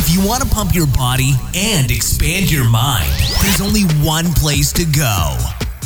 [0.00, 3.10] If you want to pump your body and expand your mind,
[3.42, 5.36] there's only one place to go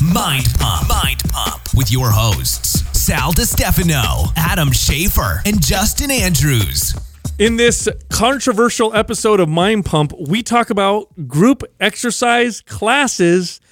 [0.02, 0.86] Mind Pump.
[0.86, 6.94] Mind Pump with your hosts, Sal DiStefano, Adam Schafer, and Justin Andrews.
[7.38, 13.62] In this controversial episode of Mind Pump, we talk about group exercise classes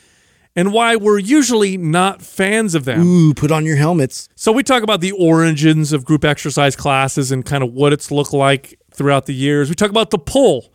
[0.57, 3.07] and why we're usually not fans of them.
[3.07, 4.27] Ooh, put on your helmets.
[4.36, 8.11] So we talk about the origins of group exercise classes and kind of what it's
[8.11, 9.70] looked like throughout the years.
[9.70, 10.70] We talk about the pull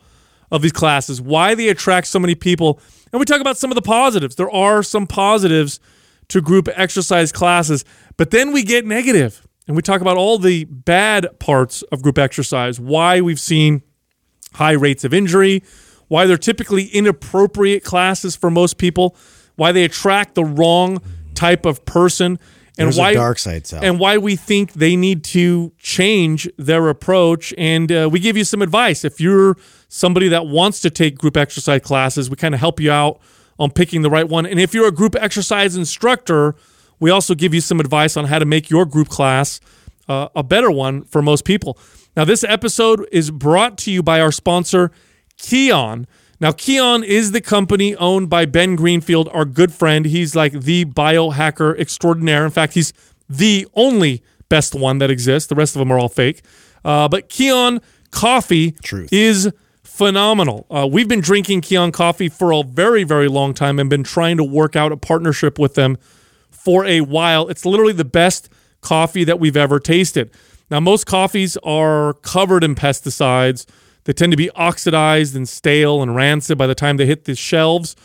[0.50, 2.80] of these classes, why they attract so many people,
[3.12, 4.34] and we talk about some of the positives.
[4.34, 5.78] There are some positives
[6.26, 7.84] to group exercise classes,
[8.16, 12.18] but then we get negative and we talk about all the bad parts of group
[12.18, 13.82] exercise, why we've seen
[14.54, 15.62] high rates of injury,
[16.08, 19.14] why they're typically inappropriate classes for most people,
[19.54, 21.00] why they attract the wrong
[21.36, 22.40] type of person,
[22.78, 23.82] and There's why dark side, Sal.
[23.82, 27.54] and why we think they need to change their approach.
[27.56, 29.56] And uh, we give you some advice if you're
[29.88, 32.28] somebody that wants to take group exercise classes.
[32.28, 33.20] We kind of help you out
[33.58, 34.44] on picking the right one.
[34.44, 36.54] And if you're a group exercise instructor,
[37.00, 39.60] we also give you some advice on how to make your group class
[40.08, 41.78] uh, a better one for most people.
[42.16, 44.90] Now, this episode is brought to you by our sponsor,
[45.38, 46.06] Kion.
[46.38, 50.04] Now, Kion is the company owned by Ben Greenfield, our good friend.
[50.04, 52.44] He's like the biohacker extraordinaire.
[52.44, 52.92] In fact, he's
[53.28, 55.48] the only best one that exists.
[55.48, 56.42] The rest of them are all fake.
[56.84, 59.12] Uh, but Kion coffee Truth.
[59.12, 59.50] is
[59.82, 60.66] phenomenal.
[60.70, 64.36] Uh, we've been drinking Kion coffee for a very, very long time and been trying
[64.36, 65.96] to work out a partnership with them
[66.50, 67.48] for a while.
[67.48, 68.50] It's literally the best
[68.82, 70.30] coffee that we've ever tasted.
[70.70, 73.64] Now, most coffees are covered in pesticides.
[74.06, 77.34] They tend to be oxidized and stale and rancid by the time they hit the
[77.34, 77.96] shelves.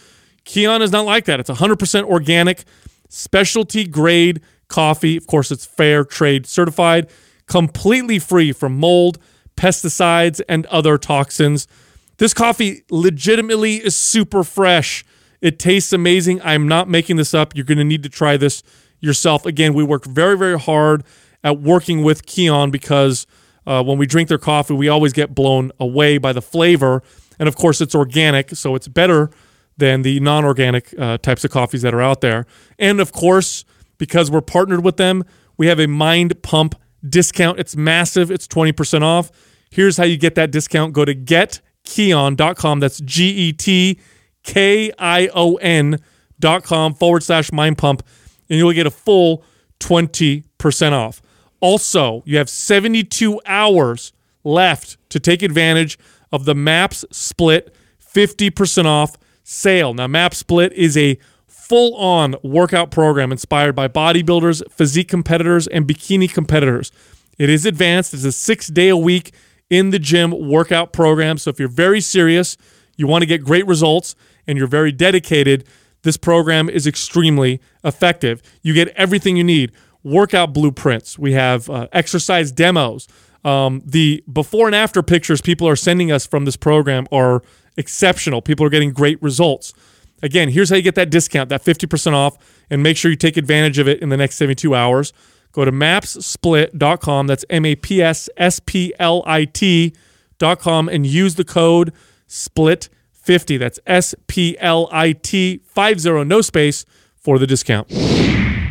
[0.46, 1.40] Kion is not like that.
[1.40, 2.64] It's 100% organic,
[3.08, 5.16] specialty grade coffee.
[5.16, 7.08] Of course, it's fair trade certified,
[7.46, 9.20] completely free from mold,
[9.56, 11.68] pesticides, and other toxins.
[12.18, 15.06] This coffee legitimately is super fresh.
[15.40, 16.42] It tastes amazing.
[16.42, 17.56] I'm not making this up.
[17.56, 18.64] You're going to need to try this
[19.02, 19.46] yourself.
[19.46, 21.04] Again, we work very, very hard
[21.44, 23.28] at working with Kion because
[23.66, 27.04] uh, when we drink their coffee, we always get blown away by the flavor.
[27.40, 29.30] And of course, it's organic, so it's better
[29.78, 32.46] than the non organic uh, types of coffees that are out there.
[32.78, 33.66] And of course,
[33.98, 35.24] because we're partnered with them,
[35.58, 36.76] we have a Mind Pump
[37.08, 37.60] discount.
[37.60, 39.32] It's massive, it's 20% off.
[39.70, 42.80] Here's how you get that discount go to getkion.com.
[42.80, 44.00] That's G E T
[44.44, 48.04] K I O N.com forward slash mind pump,
[48.50, 49.44] and you'll get a full
[49.80, 51.22] 20% off.
[51.62, 54.12] Also, you have 72 hours
[54.44, 55.98] left to take advantage
[56.32, 57.74] of the MAPS Split
[58.04, 59.94] 50% off sale.
[59.94, 61.18] Now, MAPS Split is a
[61.48, 66.92] full on workout program inspired by bodybuilders, physique competitors, and bikini competitors.
[67.38, 69.34] It is advanced, it's a six day a week
[69.70, 71.38] in the gym workout program.
[71.38, 72.58] So, if you're very serious,
[72.98, 74.16] you want to get great results,
[74.48, 75.66] and you're very dedicated,
[76.04, 78.42] this program is extremely effective.
[78.64, 79.72] You get everything you need
[80.04, 83.08] workout blueprints, we have uh, exercise demos.
[83.44, 87.42] Um, the before and after pictures people are sending us from this program are
[87.78, 88.42] exceptional.
[88.42, 89.74] People are getting great results.
[90.22, 92.38] Again, here's how you get that discount, that 50% off,
[92.70, 95.14] and make sure you take advantage of it in the next 72 hours.
[95.52, 97.28] Go to mapssplit.com.
[97.28, 101.94] That's M A P S S P L I T.com and use the code
[102.30, 103.60] SPLIT50.
[103.60, 106.86] That's S P L I T 50, no space
[107.18, 107.92] for the discount.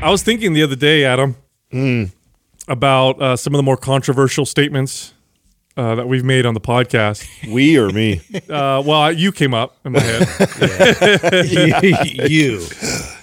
[0.02, 1.36] I was thinking the other day, Adam,
[2.68, 5.12] about uh, some of the more controversial statements
[5.76, 7.26] uh, that we've made on the podcast.
[7.52, 8.20] We or me?
[8.48, 10.26] Uh, well, you came up in my head.
[12.30, 12.66] you.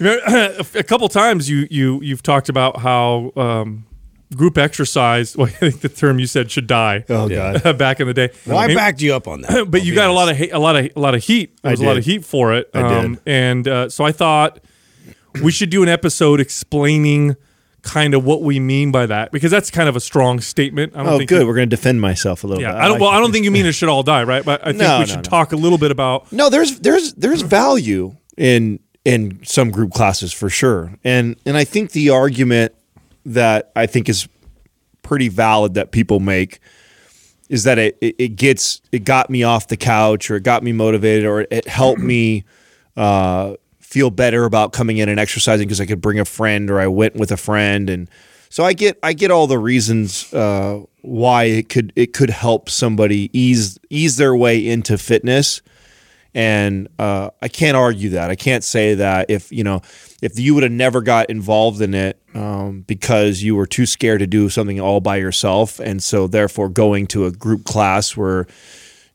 [0.00, 3.84] a couple times you you you've talked about how um,
[4.36, 5.36] group exercise.
[5.36, 7.04] Well, I think the term you said should die.
[7.08, 7.62] Oh, God.
[7.78, 8.30] back in the day.
[8.46, 9.64] Well, I And- backed you up on that.
[9.70, 11.58] but you got a lot of ha- a lot of a lot of heat.
[11.62, 12.70] There I was a lot of heat for it.
[12.72, 13.18] Um, I did.
[13.26, 14.60] and uh, so I thought
[15.42, 17.36] we should do an episode explaining
[17.82, 20.92] kind of what we mean by that because that's kind of a strong statement.
[20.96, 21.42] I don't Oh, think good.
[21.42, 22.78] you- We're going to defend myself a little yeah, bit.
[22.78, 22.92] I don't.
[22.92, 24.44] like Well, I don't think you mean it should all die, right?
[24.44, 25.22] But I think No, we should no.
[25.22, 26.30] talk a little bit about.
[26.32, 31.64] No, there's there's there's value in in some group classes for sure, and and I
[31.64, 32.74] think the argument
[33.24, 34.28] that I think is
[35.02, 36.58] pretty valid that people make
[37.48, 40.62] is that it it, it gets it got me off the couch or it got
[40.62, 42.44] me motivated or it helped me
[42.96, 43.54] uh,
[43.88, 46.88] feel better about coming in and exercising because I could bring a friend or I
[46.88, 47.88] went with a friend.
[47.88, 48.10] And
[48.50, 52.68] so I get I get all the reasons uh, why it could it could help
[52.68, 55.62] somebody ease ease their way into fitness.
[56.34, 58.30] And uh, I can't argue that.
[58.30, 59.80] I can't say that if you know
[60.20, 64.20] if you would have never got involved in it um, because you were too scared
[64.20, 68.46] to do something all by yourself, and so therefore going to a group class where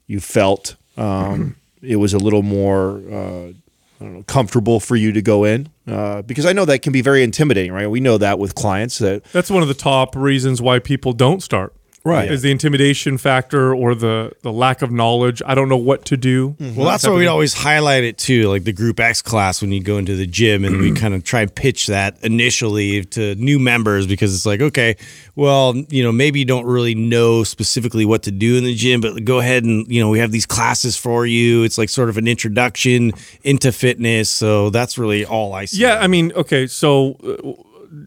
[0.08, 3.54] you felt um, it was a little more uh,
[4.00, 5.70] know, comfortable for you to go in?
[5.88, 7.90] Uh, because I know that can be very intimidating, right?
[7.90, 11.42] We know that with clients that That's one of the top reasons why people don't
[11.42, 11.74] start.
[12.06, 12.30] Right.
[12.30, 15.42] Is the intimidation factor or the the lack of knowledge.
[15.46, 16.54] I don't know what to do.
[16.60, 19.82] Well, that's why we'd always highlight it too, like the Group X class when you
[19.82, 23.58] go into the gym, and we kind of try and pitch that initially to new
[23.58, 24.98] members because it's like, okay,
[25.38, 29.00] well, you know, maybe you don't really know specifically what to do in the gym,
[29.00, 31.64] but go ahead and you know, we have these classes for you.
[31.64, 33.14] It's like sort of an introduction
[33.44, 35.80] into fitness, so that's really all I see.
[35.80, 37.54] Yeah, I mean, okay, so uh,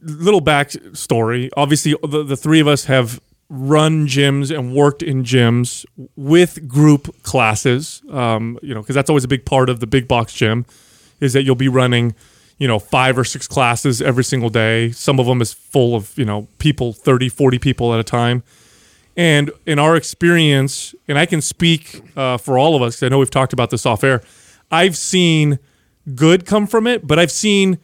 [0.02, 1.48] little backstory.
[1.56, 5.84] Obviously, the, the three of us have run gyms and worked in gyms
[6.16, 8.02] with group classes.
[8.10, 10.66] Um, you know, because that's always a big part of the big box gym
[11.20, 12.14] is that you'll be running,
[12.58, 14.90] you know, five or six classes every single day.
[14.90, 18.42] Some of them is full of, you know, people, 30, 40 people at a time.
[19.16, 23.18] And in our experience, and I can speak uh, for all of us, I know
[23.18, 24.22] we've talked about this off air,
[24.70, 25.58] I've seen
[26.14, 27.78] good come from it, but I've seen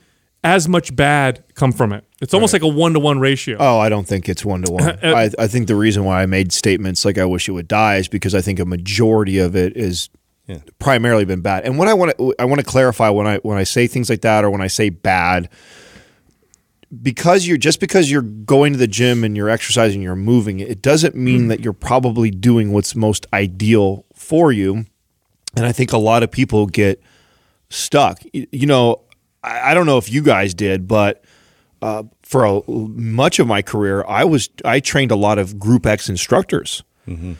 [0.45, 2.05] as much bad come from it.
[2.21, 3.57] It's almost like a one to one ratio.
[3.59, 4.99] Oh, I don't think it's one to one.
[5.03, 7.97] I I think the reason why I made statements like I wish it would die
[7.97, 10.09] is because I think a majority of it is
[10.79, 11.65] primarily been bad.
[11.65, 14.11] And what I want to I want to clarify when I when I say things
[14.11, 15.49] like that or when I say bad
[17.01, 20.83] because you're just because you're going to the gym and you're exercising, you're moving, it
[20.83, 21.49] doesn't mean hmm.
[21.49, 24.85] that you're probably doing what's most ideal for you.
[25.57, 27.01] And I think a lot of people get
[27.71, 28.21] stuck.
[28.35, 29.03] Y- You know,
[29.43, 31.25] I I don't know if you guys did, but
[31.81, 35.85] uh, for a, much of my career, I was I trained a lot of Group
[35.87, 36.83] X instructors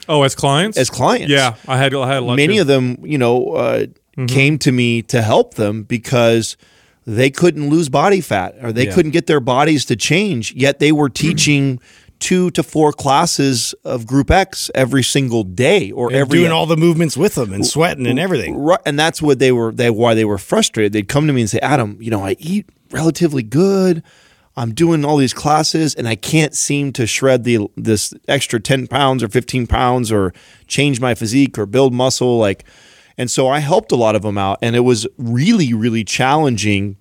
[0.09, 0.77] oh, as clients?
[0.77, 1.29] as clients.
[1.31, 2.61] Yeah, I had, I had a lot many too.
[2.61, 3.85] of them, you know, uh,
[4.15, 4.25] Mm-hmm.
[4.27, 6.55] came to me to help them because
[7.03, 8.93] they couldn't lose body fat or they Yeah.
[8.93, 10.53] couldn't get their bodies to change.
[10.53, 11.79] Yet they were teaching
[12.23, 16.65] two to four classes of Group X every single day or And every doing all
[16.65, 18.55] the movements with them and sweating and everything.
[18.57, 19.73] Right, and that's what they were.
[19.73, 20.93] They why they were frustrated.
[20.93, 24.03] They'd come to me and say, "Adam, you know, I eat relatively good.
[24.55, 28.87] I'm doing all these classes, and I can't seem to shred the this extra ten
[28.87, 30.33] pounds or fifteen pounds or
[30.65, 32.63] change my physique or build muscle." Like,
[33.17, 36.95] and so I helped a lot of them out, and it was really, really challenging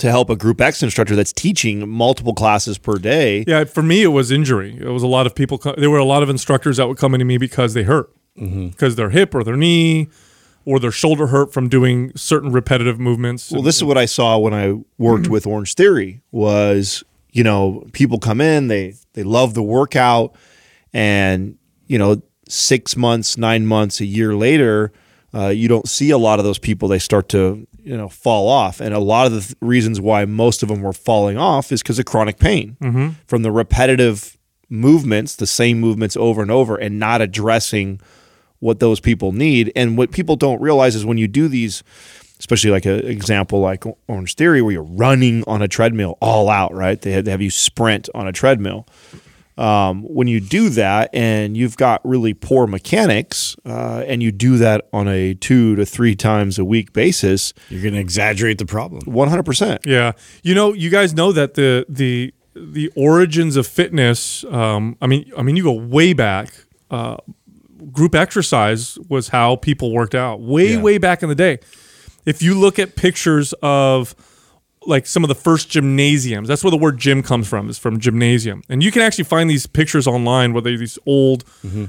[0.00, 3.44] to help a Group X instructor that's teaching multiple classes per day.
[3.46, 4.76] Yeah, for me, it was injury.
[4.80, 5.58] It was a lot of people.
[5.76, 8.68] There were a lot of instructors that would come into me because they hurt, Mm-hmm.
[8.68, 10.08] because their hip or their knee
[10.64, 13.50] or their shoulder hurt from doing certain repetitive movements.
[13.50, 17.02] Well, this is what I saw when I worked with Orange Theory was,
[17.32, 20.34] you know, people come in, they they love the workout
[20.92, 21.56] and,
[21.86, 24.92] you know, 6 months, 9 months, a year later,
[25.34, 28.48] uh, you don't see a lot of those people they start to, you know, fall
[28.48, 28.80] off.
[28.80, 31.82] And a lot of the th- reasons why most of them were falling off is
[31.82, 33.10] because of chronic pain mm-hmm.
[33.26, 34.36] from the repetitive
[34.68, 38.00] movements, the same movements over and over and not addressing
[38.60, 39.72] what those people need.
[39.74, 41.82] And what people don't realize is when you do these,
[42.38, 46.72] especially like an example like Orange Theory, where you're running on a treadmill all out,
[46.74, 47.00] right?
[47.00, 48.86] They have, they have you sprint on a treadmill.
[49.60, 54.56] Um, when you do that and you've got really poor mechanics uh, and you do
[54.56, 58.64] that on a two to three times a week basis, You're going to exaggerate the
[58.64, 59.02] problem.
[59.02, 59.84] 100%.
[59.84, 60.12] Yeah,
[60.42, 64.44] you know, you guys know that the the the origins of fitness.
[64.44, 66.52] Um, I mean, I mean, you go way back.
[66.90, 67.16] Uh,
[67.92, 71.58] group exercise was how people worked out way way back in the day.
[72.24, 74.14] If you look at pictures of
[74.86, 77.68] like some of the first gymnasiums, that's where the word gym comes from.
[77.68, 81.44] Is from gymnasium, and you can actually find these pictures online where they're these old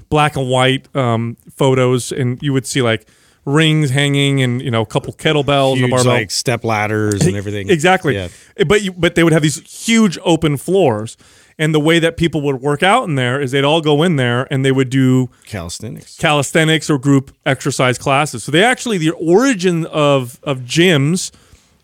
[0.10, 3.08] black and white um, photos, and you would see like
[3.46, 6.14] rings hanging and you know a couple kettlebells and a Huge, barbell.
[6.14, 7.70] like step ladders and everything.
[7.72, 8.14] Exactly.
[8.16, 8.28] Yeah.
[8.68, 11.16] But you, but they would have these huge open floors,
[11.58, 14.18] and the way that people would work out in there is they'd all go in
[14.18, 16.18] there and they would do Calisthenics.
[16.18, 18.44] calisthenics or group exercise classes.
[18.44, 21.32] So they actually the origin of of gyms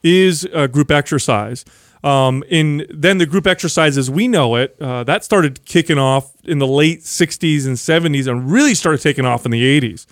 [0.04, 1.66] is uh, group exercise.
[2.04, 6.60] Um, in then the group exercises we know it uh, that started kicking off in
[6.60, 10.06] the late '60s and '70s and really started taking off in the '80s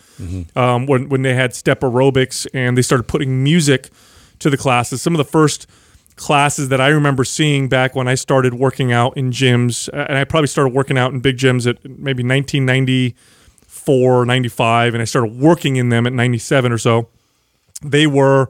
[0.58, 3.92] um, when when they had step aerobics and they started putting music
[4.40, 5.02] to the classes.
[5.02, 5.68] Some of the first
[6.16, 10.24] classes that I remember seeing back when I started working out in gyms, and I
[10.24, 15.76] probably started working out in big gyms at maybe 1994, 95, and I started working
[15.76, 17.10] in them at 97 or so.
[17.84, 18.50] They were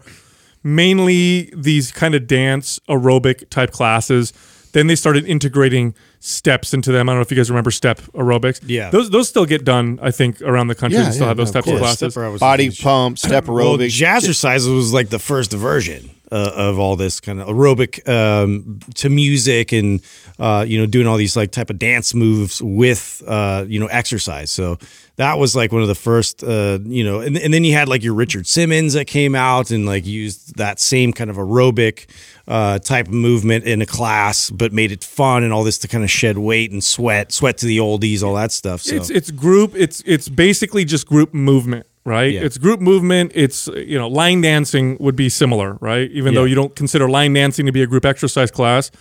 [0.65, 4.33] mainly these kind of dance aerobic type classes.
[4.73, 7.07] Then they started integrating steps into them.
[7.07, 8.59] I don't know if you guys remember step aerobics.
[8.65, 8.89] Yeah.
[8.89, 9.99] those those still get done.
[10.01, 10.99] I think around the country.
[10.99, 11.97] Yeah, they still yeah, have those of types of course.
[11.99, 12.13] classes.
[12.13, 13.97] Step Body pump, step Well, aerobics.
[13.97, 16.09] jazzercise was like the first version.
[16.31, 20.01] Uh, of all this kind of aerobic um, to music and
[20.39, 23.87] uh, you know doing all these like type of dance moves with uh, you know
[23.87, 24.51] exercise.
[24.51, 24.77] So
[25.17, 27.87] that was like one of the first uh, you know, and, and then you had
[27.87, 32.07] like your Richard Simmons that came out and like used that same kind of aerobic
[32.47, 35.87] uh, type of movement in a class, but made it fun and all this to
[35.87, 38.81] kind of shed weight and sweat, sweat to the oldies, all that stuff.
[38.81, 39.73] So It's it's group.
[39.75, 42.31] It's it's basically just group movement, right?
[42.33, 42.41] Yeah.
[42.41, 43.31] It's group movement.
[43.35, 46.09] It's you know line dancing would be similar, right?
[46.11, 48.91] Even though you don't consider line dancing to be a group exercise class,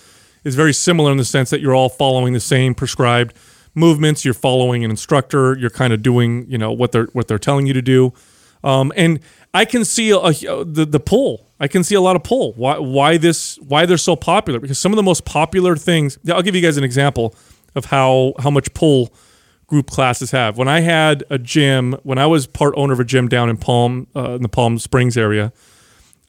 [0.44, 3.34] it's very similar in the sense that you're all following the same prescribed
[3.74, 4.24] movements.
[4.24, 5.56] You're following an instructor.
[5.58, 8.12] You're kind of doing you know what they're what they're telling you to do.
[8.64, 9.20] Um, and
[9.52, 11.46] I can see a, a- the the pull.
[11.60, 12.52] I can see a lot of pull.
[12.54, 14.58] Why why this why they're so popular?
[14.60, 16.18] Because some of the most popular things.
[16.30, 17.34] I'll give you guys an example
[17.74, 19.12] of how how much pull
[19.74, 20.56] group classes have.
[20.56, 23.56] When I had a gym, when I was part owner of a gym down in
[23.56, 25.52] Palm uh, in the Palm Springs area,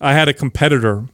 [0.02, 1.06] I had a competitor.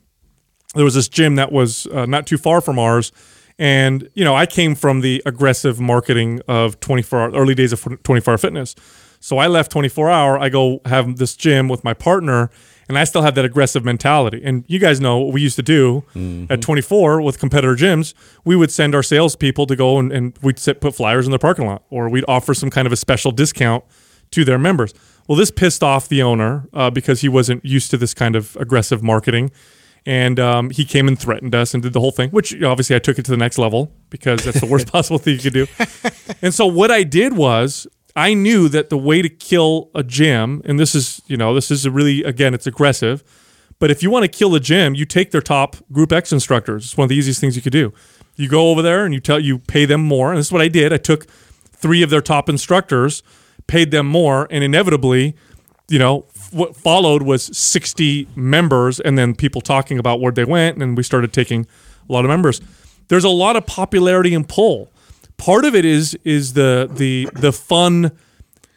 [0.73, 3.11] There was this gym that was uh, not too far from ours,
[3.59, 8.01] and you know I came from the aggressive marketing of 24 hour, early days of
[8.01, 8.75] 24 hour fitness.
[9.19, 10.39] So I left 24 hour.
[10.39, 12.50] I go have this gym with my partner,
[12.91, 14.41] and I still have that aggressive mentality.
[14.43, 16.03] And you guys know what we used to do
[16.50, 18.13] at 24 with competitor gyms.
[18.43, 21.39] We would send our salespeople to go and, and we'd sit, put flyers in the
[21.39, 23.86] parking lot, or we'd offer some kind of a special discount
[24.31, 24.93] to their members.
[25.25, 28.57] Well, this pissed off the owner uh, because he wasn't used to this kind of
[28.57, 29.51] aggressive marketing.
[30.05, 33.00] And um, he came and threatened us and did the whole thing, which obviously I
[33.00, 35.67] took it to the next level because that's the worst possible thing you could do.
[36.41, 40.61] And so what I did was I knew that the way to kill a gym,
[40.65, 43.23] and this is, you know, this is really, again, it's aggressive.
[43.79, 46.85] But if you want to kill a gym, you take their top group X instructors.
[46.85, 47.93] It's one of the easiest things you could do.
[48.35, 50.29] You go over there and you tell you pay them more.
[50.29, 50.93] And this is what I did.
[50.93, 51.25] I took
[51.71, 53.23] three of their top instructors,
[53.67, 55.35] paid them more, and inevitably,
[55.89, 60.81] you know, what followed was 60 members and then people talking about where they went
[60.81, 61.65] and we started taking
[62.07, 62.61] a lot of members.
[63.07, 64.91] There's a lot of popularity and pull.
[65.41, 68.12] Part of it is is the the the fun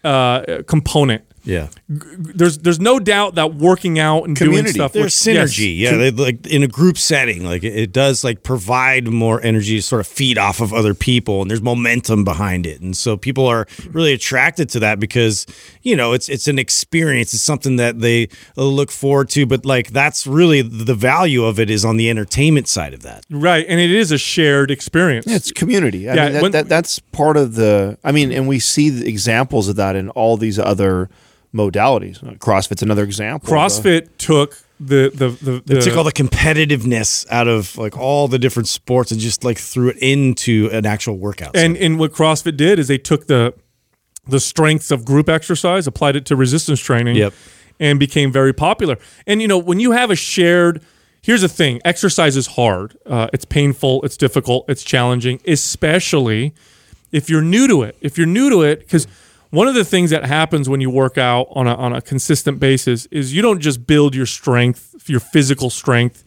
[0.02, 1.22] uh, component.
[1.44, 1.68] Yeah.
[1.88, 5.52] There's there's no doubt that working out and doing stuff There's with- yes.
[5.52, 5.96] synergy, yeah.
[5.96, 9.82] they- like in a group setting, like it, it does like provide more energy to
[9.82, 13.46] sort of feed off of other people, and there's momentum behind it, and so people
[13.46, 15.46] are really attracted to that because
[15.82, 19.64] you know it's it's an experience, it's something that they uh, look forward to, but
[19.66, 23.24] like that's really the value of it is on the entertainment side of that.
[23.30, 25.26] Right, and it is a shared experience.
[25.26, 26.08] Yeah, it's community.
[26.08, 27.98] I Yeah, mean, that, when- that, that's part of the.
[28.02, 31.10] I mean, and we see the examples of that in all these other
[31.54, 32.22] modalities.
[32.22, 33.48] Uh, CrossFit's another example.
[33.48, 37.96] of, CrossFit took the the the, They the took all the competitiveness out of like
[37.96, 41.56] all the different sports and just like threw it into an actual workout.
[41.56, 43.54] and and what CrossFit did is they took the
[44.26, 47.34] the strengths of group exercise, applied it to resistance training, Yep.
[47.78, 48.96] and became very popular.
[49.26, 50.82] And you know, when you have a shared,
[51.22, 52.96] here's the thing: exercise is hard.
[53.06, 54.02] Uh, it's painful.
[54.02, 54.64] It's difficult.
[54.68, 56.52] It's challenging, especially
[57.12, 57.96] if you're new to it.
[58.00, 59.06] If you're new to it, because
[59.54, 62.58] one of the things that happens when you work out on a, on a consistent
[62.58, 66.24] basis is you don't just build your strength, your physical strength,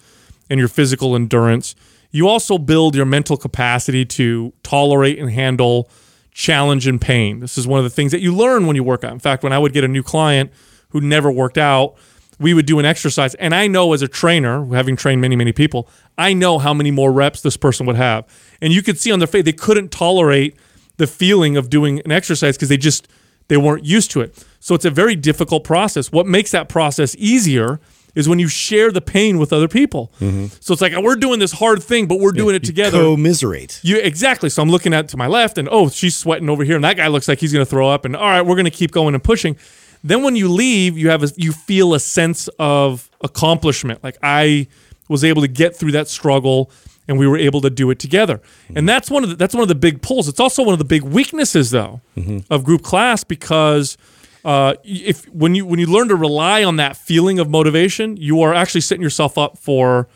[0.50, 1.76] and your physical endurance.
[2.12, 5.90] You also build your mental capacity to tolerate and handle
[6.32, 7.42] challenge and pain.
[7.42, 9.12] This is one of the things that you learn when you work out.
[9.12, 10.52] In fact, when I would get a new client
[10.90, 11.96] who never worked out,
[12.40, 13.36] we would do an exercise.
[13.36, 16.92] And I know as a trainer, having trained many, many people, I know how many
[16.92, 18.26] more reps this person would have.
[18.62, 20.58] And you could see on their face, they couldn't tolerate
[20.98, 23.08] the feeling of doing an exercise because they just
[23.48, 24.46] they weren't used to it.
[24.60, 26.12] So it's a very difficult process.
[26.12, 27.80] What makes that process easier
[28.16, 30.12] is when you share the pain with other people.
[30.20, 30.48] Mm-hmm.
[30.60, 33.00] So it's like oh, we're doing this hard thing, but we're doing it together.
[33.00, 33.80] commiserate.
[33.84, 34.50] You exactly.
[34.50, 36.98] So I'm looking at to my left, and oh, she's sweating over here, and that
[36.98, 38.06] guy looks like he's going to throw up.
[38.06, 39.56] And all right, we're going to keep going and pushing.
[40.04, 44.04] Then when you leave, you have a, you feel a sense of accomplishment.
[44.04, 44.68] Like I
[45.10, 46.72] was able to get through that struggle,
[47.08, 48.42] and we were able to do it together.
[48.76, 50.28] And that's one of the, that's one of the big pulls.
[50.28, 52.02] It's also one of the big weaknesses, though,
[52.50, 53.98] of group class because.
[54.46, 58.42] Uh, if when you when you learn to rely on that feeling of motivation, you
[58.42, 60.08] are actually setting yourself up for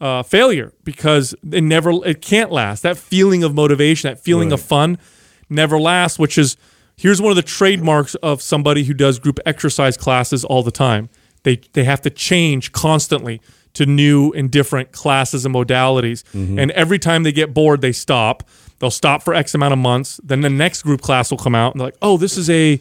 [0.00, 2.82] uh, failure because it never it can't last.
[2.82, 4.96] That feeling of motivation, that feeling of fun,
[5.50, 6.18] never lasts.
[6.18, 6.56] Which is
[6.96, 11.10] here's one of the trademarks of somebody who does group exercise classes all the time.
[11.42, 13.40] They they have to change constantly
[13.74, 16.24] to new and different classes and modalities.
[16.58, 18.42] And every time they get bored, they stop.
[18.78, 20.20] They'll stop for X amount of months.
[20.22, 22.80] Then the next group class will come out and they're like, oh, this is a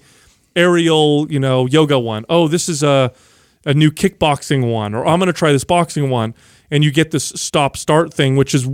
[0.56, 2.26] aerial, you know, yoga one.
[2.30, 3.12] Oh, this is a
[3.66, 6.34] a new kickboxing one, or I'm going to try this boxing one.
[6.70, 8.68] And you get this stop start thing, which is,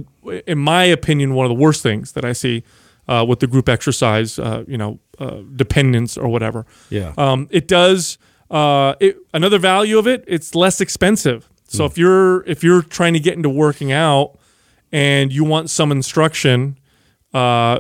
[0.48, 2.64] in my opinion, one of the worst things that I see
[3.08, 6.66] uh, with the group exercise, uh, you know, uh, dependence or whatever.
[6.90, 7.14] Yeah.
[7.18, 8.18] Um, it does.
[8.50, 11.49] Uh, it, another value of it, it's less expensive.
[11.70, 14.38] So if you're if you're trying to get into working out
[14.92, 16.78] and you want some instruction,
[17.34, 17.80] uh,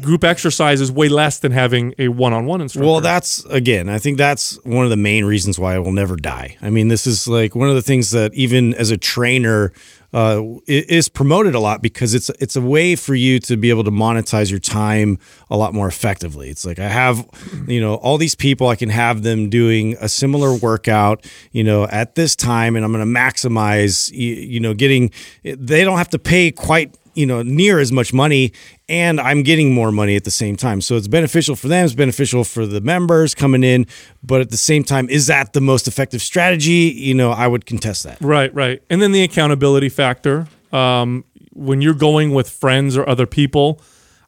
[0.00, 2.86] group exercise is way less than having a one-on-one instructor.
[2.86, 6.14] Well, that's again, I think that's one of the main reasons why I will never
[6.14, 6.56] die.
[6.62, 9.72] I mean, this is like one of the things that even as a trainer
[10.12, 13.84] uh, is promoted a lot because it's it's a way for you to be able
[13.84, 15.18] to monetize your time
[15.50, 16.48] a lot more effectively.
[16.48, 17.28] It's like I have,
[17.66, 21.86] you know, all these people, I can have them doing a similar workout, you know,
[21.88, 25.10] at this time, and I'm going to maximize, you, you know, getting.
[25.42, 28.52] They don't have to pay quite you know near as much money
[28.88, 31.94] and i'm getting more money at the same time so it's beneficial for them it's
[31.94, 33.86] beneficial for the members coming in
[34.22, 37.66] but at the same time is that the most effective strategy you know i would
[37.66, 38.82] contest that Right, right.
[38.90, 40.46] And then the accountability factor.
[40.72, 43.80] Um, when you're going with friends or other people,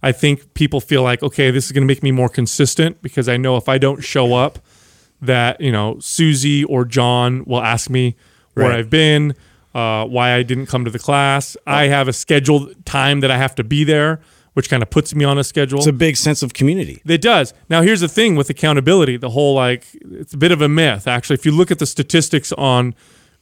[0.02, 3.28] I think people feel like, okay, this is going to make me more consistent because
[3.28, 4.59] I know if I don't show up,
[5.23, 8.16] that you know Susie or John will ask me
[8.54, 8.78] where Right.
[8.78, 9.35] I've been,
[9.74, 11.56] uh, why I didn't come to the class.
[11.66, 14.20] I have a scheduled time that I have to be there,
[14.54, 15.78] which kind of puts me on a schedule.
[15.78, 17.54] it's a big sense of community It does.
[17.68, 21.06] Now, here's the thing with accountability the whole like, it's a bit of a myth,
[21.06, 21.34] actually.
[21.34, 22.94] If you look at the statistics on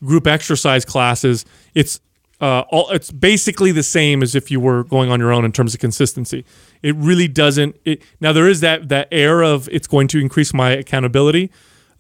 [0.05, 1.45] group exercise classes,
[1.75, 2.01] it's
[2.41, 5.51] uh, all, it's basically the same as if you were going on your own in
[5.51, 6.45] terms of consistency.
[6.83, 7.77] It really doesn't.
[7.85, 11.51] It, now there is that that air of it's going to increase my accountability,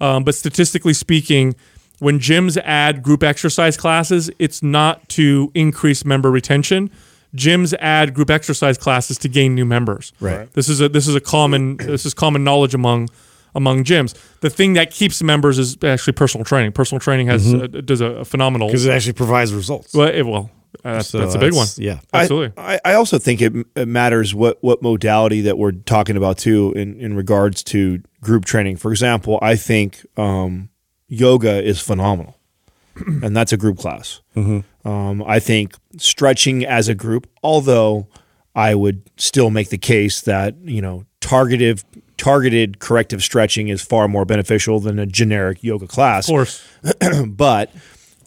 [0.00, 1.56] um, but statistically speaking,
[2.00, 6.90] when gyms add group exercise classes, it's not to increase member retention.
[7.36, 10.12] Gyms add group exercise classes to gain new members.
[10.20, 10.50] Right.
[10.54, 13.08] This is a this is a common this is common knowledge among
[13.54, 14.14] among gyms.
[14.40, 16.72] The thing that keeps members is actually personal training.
[16.72, 18.68] Personal training has uh, does a, a phenomenal.
[18.68, 20.50] because it actually provides results Well, it, will.
[20.84, 21.66] uh, that's, So that's a big one.
[21.76, 22.00] yeah.
[22.14, 22.52] Absolutely.
[22.62, 26.72] I, I also think it, it matters what, what modality that we're talking about too
[26.76, 28.76] in, in regards to group training.
[28.76, 30.68] For example, I think um,
[31.08, 32.38] yoga is phenomenal,
[32.96, 34.20] and that's a group class.
[34.84, 38.06] Um, I think stretching as a group, although
[38.54, 41.82] I would still make the case that you know targeted
[42.16, 46.64] targeted corrective stretching is far more beneficial than a generic yoga class of course.
[47.26, 47.72] but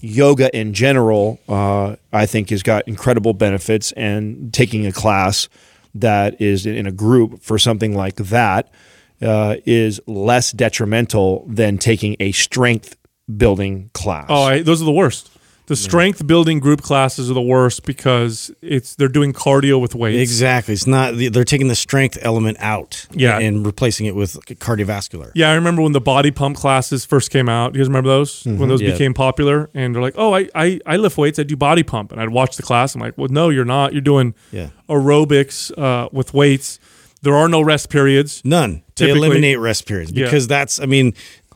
[0.02, 3.91] yoga in general, uh, I think, has got incredible benefits.
[3.94, 5.48] And taking a class
[5.94, 8.72] that is in a group for something like that
[9.21, 12.95] uh, is less detrimental than taking a strength
[13.38, 14.25] building class.
[14.29, 15.29] Oh, I, those are the worst.
[15.67, 20.19] The strength building group classes are the worst because it's they're doing cardio with weights.
[20.19, 23.39] exactly it's not they're taking the strength element out Yeah.
[23.39, 27.47] and replacing it with cardiovascular Yeah, I remember when the body pump classes first came
[27.47, 27.73] out.
[27.73, 28.43] You guys remember those?
[28.43, 28.91] When those Yeah.
[28.91, 29.69] became popular?
[29.73, 31.39] And they're like, oh, I, I, I lift weights.
[31.39, 32.12] I do body pump.
[32.12, 32.93] And I'd watch the class.
[32.93, 33.93] I'm like, well, no, you're not.
[33.93, 34.71] You're doing Yeah.
[34.89, 36.79] aerobics uh, with weights.
[37.23, 38.41] There are no rest periods.
[38.43, 38.84] None.
[38.95, 40.25] They eliminate rest periods Yeah.
[40.25, 41.13] because that's, I mean,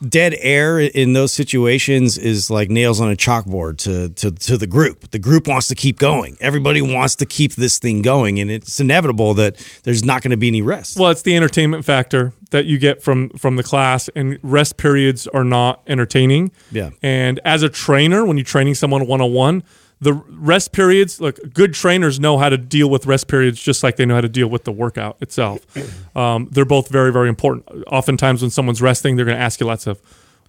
[0.08, 4.66] dead air in those situations is like nails on a chalkboard to, to to the
[4.66, 5.10] group.
[5.10, 6.36] The group wants to keep going.
[6.40, 10.36] Everybody wants to keep this thing going, and it's inevitable that there's not going to
[10.36, 10.98] be any rest.
[10.98, 15.26] Well, it's the entertainment factor that you get from from the class, and rest periods
[15.28, 16.50] are not entertaining.
[16.72, 16.90] Yeah.
[17.02, 19.62] And as a trainer, when you're training someone one on one,
[20.00, 23.96] the rest periods, look, good trainers know how to deal with rest periods just like
[23.96, 25.64] they know how to deal with the workout itself.
[26.16, 27.66] Um, they're both very, very important.
[27.88, 30.00] Oftentimes, when someone's resting, they're going to ask you lots of,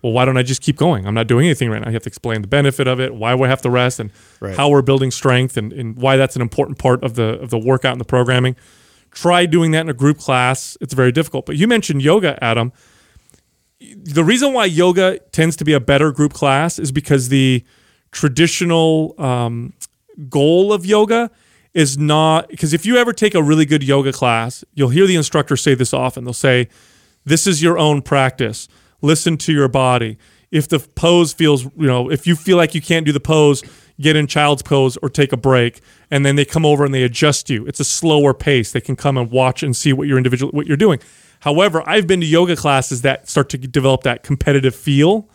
[0.02, 1.06] well, why don't I just keep going?
[1.06, 1.90] I'm not doing anything right now.
[1.90, 4.56] You have to explain the benefit of it, why we have to rest, and Right.
[4.56, 7.58] how we're building strength, and, and why that's an important part of the of the
[7.58, 8.56] workout and the programming.
[9.12, 10.78] Try doing that in a group class.
[10.80, 11.46] It's very difficult.
[11.46, 12.72] But you mentioned yoga, Adam.
[13.80, 17.66] The reason why yoga tends to be a better group class is because the
[18.12, 19.74] traditional um,
[20.30, 21.32] goal of yoga
[21.74, 25.16] is not because if you ever take a really good yoga class, you'll hear the
[25.16, 26.24] instructor say this often.
[26.24, 26.70] They'll say,
[27.26, 28.68] "This is your own practice.
[29.02, 30.18] Listen to your body.
[30.50, 33.62] If the pose feels, you know, if you feel like you can't do the pose,
[34.00, 37.04] get in child's pose or take a break." And then they come over and they
[37.04, 37.66] adjust you.
[37.68, 38.72] It's a slower pace.
[38.72, 41.00] They can come and watch and see what your individual what you're doing.
[41.42, 45.30] However, I've been to yoga classes that start to develop that competitive feel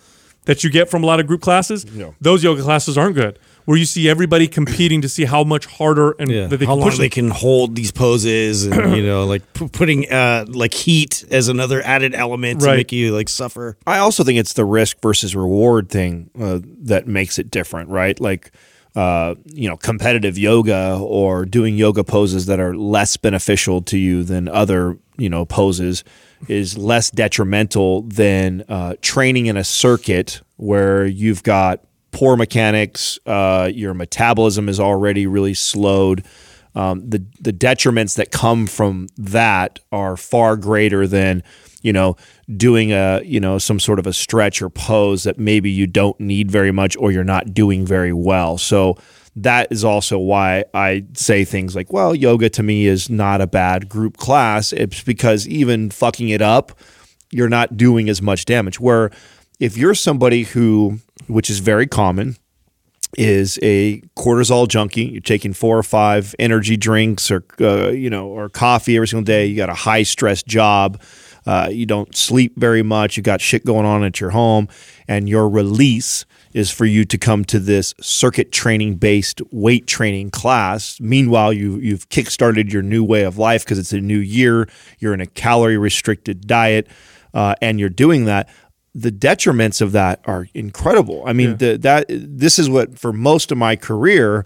[0.44, 1.86] that you get from a lot of group classes.
[2.20, 3.38] Those yoga classes aren't good.
[3.64, 6.46] Where you see everybody competing to see how much harder and Yeah.
[6.48, 9.42] that they How can long push they can hold these poses, and you know, like
[9.52, 13.76] p- putting uh, like heat as another added element to make you like suffer.
[13.86, 18.18] I also think it's the risk versus reward thing uh, that makes it different, right?
[18.18, 18.50] Like,
[18.96, 24.24] uh, you know, competitive yoga or doing yoga poses that are less beneficial to you
[24.24, 26.02] than other, you know, poses
[26.48, 33.70] is less detrimental than uh, training in a circuit where you've got poor mechanics, uh,
[33.72, 36.24] your metabolism is already really slowed.
[36.74, 41.42] Um, the the detriments that come from that are far greater than
[41.82, 42.16] you know,
[42.56, 46.18] doing a, you know, some sort of a stretch or pose that maybe you don't
[46.18, 48.56] need very much or you're not doing very well.
[48.56, 48.96] So
[49.36, 53.46] that is also why I say things like, well, yoga to me is not a
[53.46, 54.72] bad group class.
[54.72, 56.72] It's because even fucking it up,
[57.30, 58.78] you're not doing as much damage.
[58.78, 59.10] Where
[59.58, 62.36] if you're somebody who, which is very common,
[63.16, 65.04] is a cortisol junkie.
[65.04, 69.24] You're taking four or five energy drinks or uh, you know or coffee every single
[69.24, 69.46] day.
[69.46, 71.00] You got a high stress job.
[71.44, 73.16] Uh, you don't sleep very much.
[73.16, 74.68] You got shit going on at your home,
[75.08, 80.30] and your release is for you to come to this circuit training based weight training
[80.30, 81.00] class.
[81.00, 84.68] Meanwhile, you you've kickstarted your new way of life because it's a new year.
[84.98, 86.88] You're in a calorie restricted diet,
[87.34, 88.48] uh, and you're doing that
[88.94, 91.22] the detriments of that are incredible.
[91.26, 91.56] I mean, yeah.
[91.56, 94.44] the, that this is what for most of my career,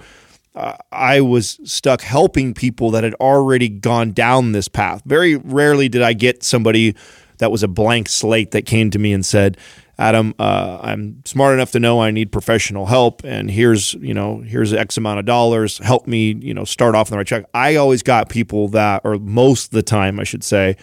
[0.54, 5.02] uh, I was stuck helping people that had already gone down this path.
[5.04, 6.94] Very rarely did I get somebody
[7.38, 9.58] that was a blank slate that came to me and said,
[9.98, 14.40] "Adam, uh, I'm smart enough to know I need professional help, and here's you know
[14.40, 15.78] here's X amount of dollars.
[15.78, 19.02] Help me, you know, start off on the right track." I always got people that,
[19.04, 20.76] or most of the time, I should say,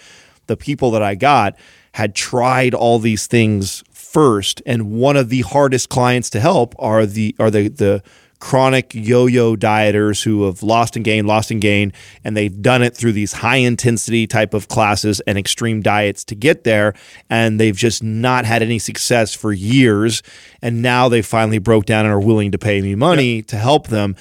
[0.47, 1.55] the people that I got
[1.93, 7.05] had tried all these things first and one of the hardest clients to help are
[7.05, 8.03] the are the the
[8.43, 11.93] chronic yo-yo dieters who have lost and gained lost and gained
[12.25, 16.35] and they've done it through these high intensity type of classes and extreme diets to
[16.35, 16.93] get there
[17.29, 20.21] and they've just not had any success for years
[20.61, 23.45] and now they finally broke down and are willing to pay me money yep.
[23.45, 24.13] to help them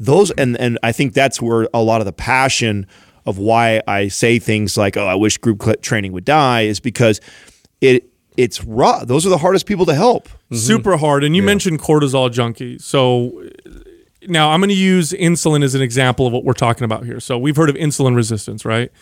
[0.00, 2.84] those and and I think that's where a lot of the passion
[3.26, 7.20] of why I say things like, "Oh, I wish group training would die," is because
[7.80, 9.04] it it's raw.
[9.04, 10.28] Those are the hardest people to help.
[10.28, 10.54] Mm-hmm.
[10.54, 11.24] Super hard.
[11.24, 11.46] And you yeah.
[11.46, 12.78] mentioned cortisol junkie.
[12.78, 13.50] So
[14.28, 17.18] now I'm going to use insulin as an example of what we're talking about here.
[17.18, 18.92] So we've heard of insulin resistance, right?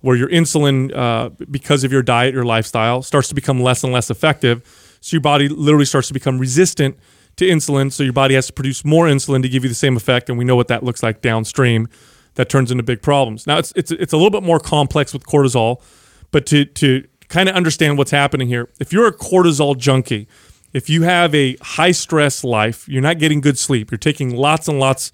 [0.00, 3.92] Where your insulin, uh, because of your diet, your lifestyle, starts to become less and
[3.92, 4.62] less effective.
[5.02, 6.96] So your body literally starts to become resistant
[7.36, 7.92] to insulin.
[7.92, 10.30] So your body has to produce more insulin to give you the same effect.
[10.30, 11.88] And we know what that looks like downstream
[12.36, 13.46] that turns into big problems.
[13.46, 15.82] Now it's it's it's a little bit more complex with cortisol,
[16.30, 20.26] but to to kind of understand what's happening here, if you're a cortisol junkie,
[20.72, 24.68] if you have a high stress life, you're not getting good sleep, you're taking lots
[24.68, 25.12] and lots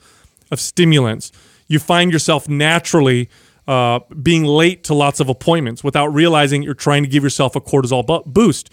[0.50, 1.32] of stimulants,
[1.68, 3.28] you find yourself naturally
[3.66, 7.60] uh, being late to lots of appointments without realizing you're trying to give yourself a
[7.60, 8.70] cortisol bu- boost.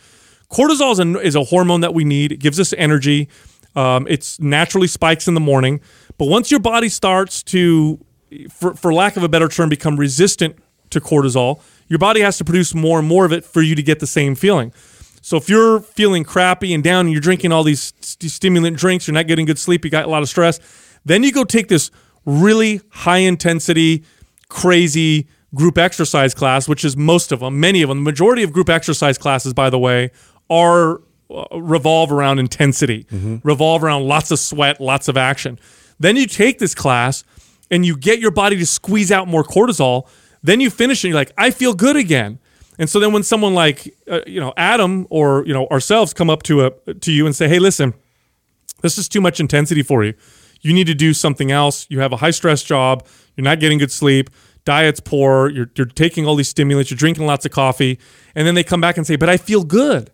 [0.52, 2.32] Cortisol is a, is a hormone that we need.
[2.32, 3.30] It gives us energy.
[3.76, 5.80] Um, it's naturally spikes in the morning,
[6.18, 8.04] but once your body starts to
[8.50, 10.58] for, for lack of a better term, become resistant
[10.90, 13.84] to cortisol, your body has to produce more and more of it for you to
[13.84, 14.72] get the same feeling.
[15.22, 19.08] So if you're feeling crappy and down and you're drinking all these st- stimulant drinks,
[19.08, 20.62] you're not getting good sleep, you got a lot of stress,
[21.04, 21.92] then you go take this
[22.26, 24.06] really high intensity,
[24.48, 27.98] crazy group exercise class, which is most of them, many of them.
[27.98, 30.12] The majority of group exercise classes, by the way,
[30.50, 33.40] are uh, revolve around intensity, mm-hmm.
[33.44, 35.60] revolve around lots of sweat, lots of action.
[36.00, 37.26] Then you take this class
[37.70, 40.08] and you get your body to squeeze out more cortisol,
[40.44, 42.40] then you finish and you're like, I feel good again.
[42.82, 46.30] And so then when someone like uh, you know Adam or you know ourselves come
[46.30, 47.94] up to a to you and say, "Hey, listen,
[48.82, 50.14] this is too much intensity for you.
[50.62, 51.86] You need to do something else.
[51.90, 53.06] You have a high stress job.
[53.36, 54.30] You're not getting good sleep.
[54.66, 55.50] Diet's poor.
[55.50, 56.90] You're you're taking all these stimulants.
[56.90, 58.00] You're drinking lots of coffee."
[58.36, 60.10] And then they come back and say, "But I feel good.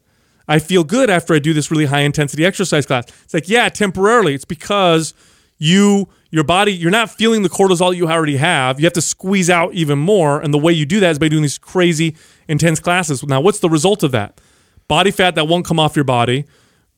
[0.49, 3.69] I feel good after I do this really high intensity exercise class." It's like, "Yeah,
[3.69, 4.33] temporarily.
[4.33, 5.13] It's because
[5.57, 8.79] you your body you're not feeling the cortisol you already have.
[8.79, 10.39] You have to squeeze out even more.
[10.39, 12.15] And the way you do that is by doing these crazy
[12.47, 13.23] intense classes.
[13.23, 14.39] Now what's the result of that?
[14.87, 16.45] Body fat that won't come off your body.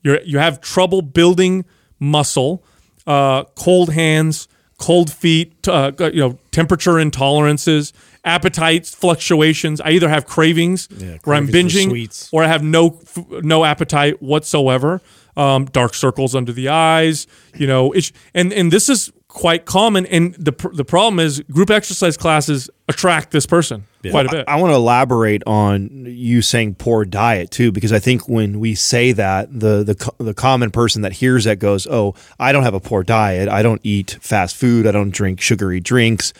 [0.02, 1.64] You you have trouble building
[1.98, 2.64] muscle
[3.06, 7.92] uh, cold hands cold feet uh, you know temperature intolerances
[8.24, 9.80] appetite fluctuations.
[9.80, 12.98] I either have cravings yeah, where i'm binging or i have no
[13.42, 15.00] no appetite whatsoever.
[15.36, 17.94] Um, dark circles under the eyes, you know,
[18.34, 20.04] and and this is quite common.
[20.06, 24.10] And the the problem is group exercise classes attract this person yeah.
[24.10, 24.44] quite a bit.
[24.46, 28.60] I, I want to elaborate on you saying poor diet too, because I think when
[28.60, 32.64] we say that, the the the common person that hears that goes, "Oh, I don't
[32.64, 33.48] have a poor diet.
[33.48, 34.86] I don't eat fast food.
[34.86, 36.32] I don't drink sugary drinks.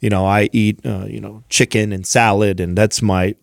[0.00, 3.34] You know, I eat uh, you know chicken and salad, and that's my."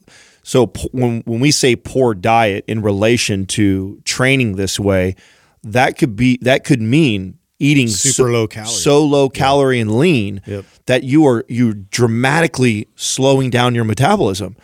[0.43, 5.15] So when when we say poor diet in relation to training this way,
[5.63, 9.97] that could be that could mean eating super so, low calorie, so low calorie and
[9.97, 10.65] lean yep.
[10.87, 14.55] that you are you dramatically slowing down your metabolism.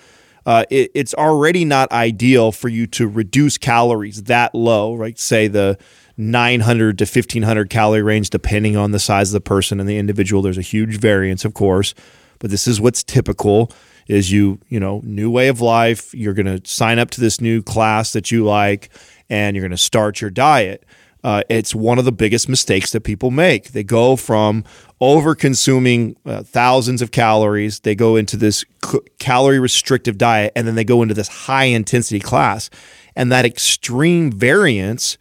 [0.46, 5.20] Uh, it, it's already not ideal for you to reduce calories that low, right?
[5.20, 5.78] Say the
[6.16, 10.42] 900 to 1500 calorie range, depending on the size of the person and the individual.
[10.42, 11.94] There's a huge variance, of course,
[12.40, 13.72] but this is what's typical
[14.08, 17.42] is you you know new way of life you're going to sign up to this
[17.42, 18.90] new class that you like
[19.30, 20.86] and you're going to start your diet
[21.28, 23.74] uh, it's one of the biggest mistakes that people make.
[23.74, 24.64] They go from
[25.02, 30.66] over consuming uh, thousands of calories they go into this c- calorie restrictive diet and
[30.66, 32.70] then they go into this high intensity class.
[33.14, 35.18] And that extreme variance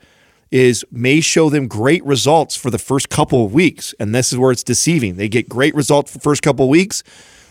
[0.52, 3.92] is may show them great results for the first couple of weeks.
[3.98, 5.16] And this is where it's deceiving.
[5.16, 7.02] They get great results for the first couple of weeks.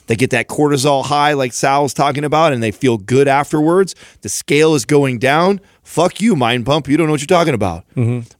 [0.07, 3.95] They get that cortisol high like sal was talking about and they feel good afterwards.
[4.21, 5.59] The scale is going down.
[5.83, 6.87] Fuck you mind pump.
[6.87, 7.83] You don't know what you're talking about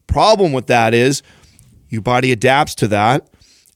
[0.08, 1.22] problem with that is
[1.90, 3.28] your body adapts to that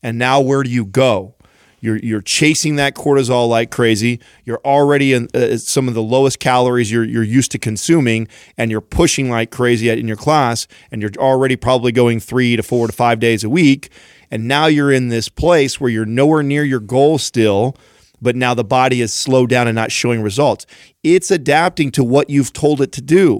[0.01, 1.35] and now where do you go
[1.81, 4.19] you're, you're chasing that cortisol like crazy.
[4.45, 8.69] You're already in uh, some of the lowest calories you're, you're used to consuming, and
[8.71, 12.87] you're pushing like crazy in your class, and you're already probably going three to four
[12.87, 13.89] to five days a week.
[14.31, 17.75] And now you're in this place where you're nowhere near your goal still,
[18.21, 20.65] but now the body is slowed down and not showing results.
[21.03, 23.39] It's adapting to what you've told it to do.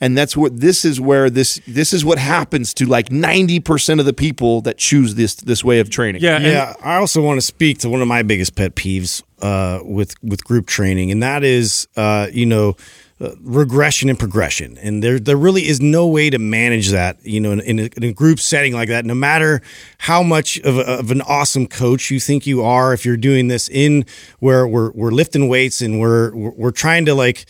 [0.00, 4.04] And that's what this is where this this is what happens to like 90% of
[4.06, 6.22] the people that choose this this way of training.
[6.22, 9.22] Yeah, and- Yeah, I also want to speak to one of my biggest pet peeves
[9.40, 12.76] uh, with with group training, and that is, uh, you know,
[13.22, 14.76] uh, regression and progression.
[14.78, 17.88] And there there really is no way to manage that, you know, in, in, a,
[17.96, 19.04] in a group setting like that.
[19.04, 19.62] No matter
[19.98, 23.46] how much of, a, of an awesome coach you think you are, if you're doing
[23.46, 24.04] this in
[24.40, 27.46] where we're we're lifting weights and we're we're, trying to like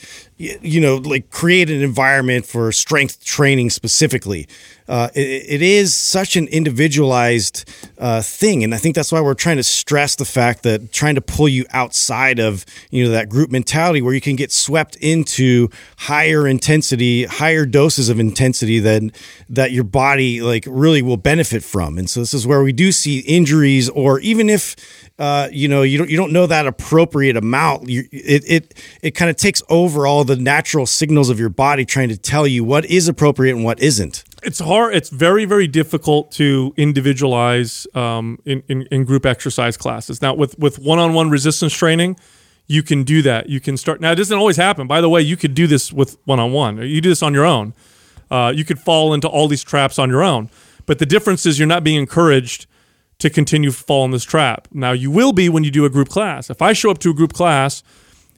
[0.61, 4.49] you know like create an environment for strength training specifically.
[4.89, 7.65] Uh, it, it is such an individualized
[7.99, 11.15] uh, thing and i think that's why we're trying to stress the fact that trying
[11.15, 14.97] to pull you outside of you know that group mentality where you can get swept
[14.97, 19.13] into higher intensity higher doses of intensity than
[19.49, 21.99] that your body like really will benefit from.
[21.99, 24.77] And so this is where we do see injuries or even if
[25.23, 27.89] uh, you know you don't you don't know that appropriate amount.
[27.89, 31.85] You, it it it kind of takes over all the natural signals of your body
[31.85, 34.25] trying to tell you what is appropriate and what isn't.
[34.43, 40.21] It's hard it's very very difficult to individualize um, in, in, in group exercise classes.
[40.21, 42.17] Now with with one-on-one resistance training
[42.67, 43.49] you can do that.
[43.49, 44.89] You can start now it doesn't always happen.
[44.89, 46.79] By the way you could do this with one-on-one.
[46.79, 47.75] You do this on your own.
[48.29, 50.51] Uh, you could fall into all these traps on your own.
[50.85, 52.67] But the difference is you're not being encouraged
[53.23, 54.67] to continue fall in this trap.
[54.73, 56.51] Now you will be when you do a group class.
[56.51, 57.83] If i show up to a group class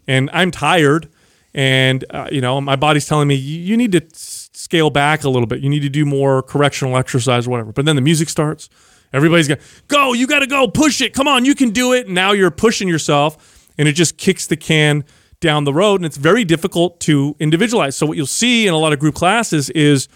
[0.07, 1.09] and i'm tired
[1.55, 5.47] and uh, you know my body's telling me you, need to scale back a little
[5.47, 5.61] bit.
[5.61, 7.73] You need to do more correctional exercise or whatever.
[7.73, 8.69] But then the music starts.
[9.13, 11.15] Everybody's going go you got to go push it.
[11.15, 12.09] Come on you can do it.
[12.09, 15.05] Now you're pushing yourself and it just kicks the can
[15.41, 17.97] down the road and it's very difficult to individualize.
[17.97, 20.09] So what you'll see in a lot of group classes is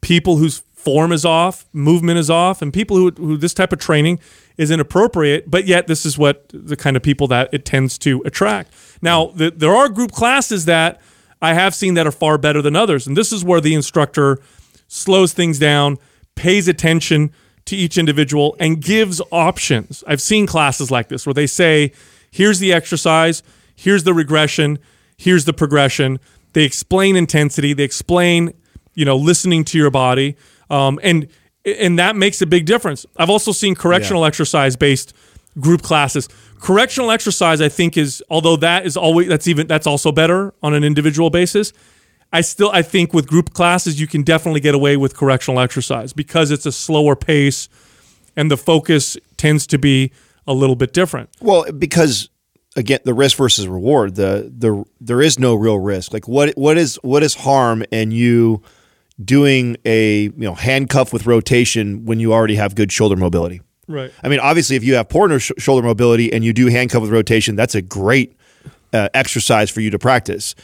[0.00, 3.78] people whose form is off, movement is off, and people who, who this type of
[3.78, 4.20] training
[4.58, 8.22] is inappropriate, but yet this is what the kind of people that it tends to
[8.24, 8.72] attract.
[9.00, 11.00] Now, the, there are group classes that
[11.40, 14.38] I have seen that are far better than others, and this is where the instructor
[14.86, 15.96] slows things down,
[16.34, 17.32] pays attention
[17.64, 20.04] to each individual, and gives options.
[20.06, 21.92] I've seen classes like this where they say,
[22.30, 23.42] here's the exercise,
[23.74, 24.78] here's the regression,
[25.16, 26.20] here's the progression.
[26.52, 28.52] They explain intensity, they explain
[28.94, 30.36] you know listening to your body
[30.70, 31.28] um, and
[31.64, 33.06] and that makes a big difference.
[33.16, 35.14] I've also seen correctional exercise based
[35.58, 36.28] group classes.
[36.60, 40.72] Correctional exercise i think is although that is always that's even that's also better on
[40.72, 41.74] an individual basis
[42.32, 46.14] i still i think with group classes you can definitely get away with correctional exercise
[46.14, 47.68] because it's a slower pace
[48.36, 50.12] and the focus tends to be
[50.46, 51.30] a little bit different.
[51.40, 52.28] Well, because
[52.76, 56.12] again, the risk versus reward, the the there is no real risk.
[56.12, 58.62] Like what what is what is harm and you
[59.22, 63.60] doing a you know handcuff with rotation when you already have good shoulder mobility?
[63.86, 67.02] right I mean, obviously, if you have poor sh- shoulder mobility and you do handcuff
[67.02, 68.36] with rotation, that's a great
[68.92, 70.54] uh, exercise for you to practice.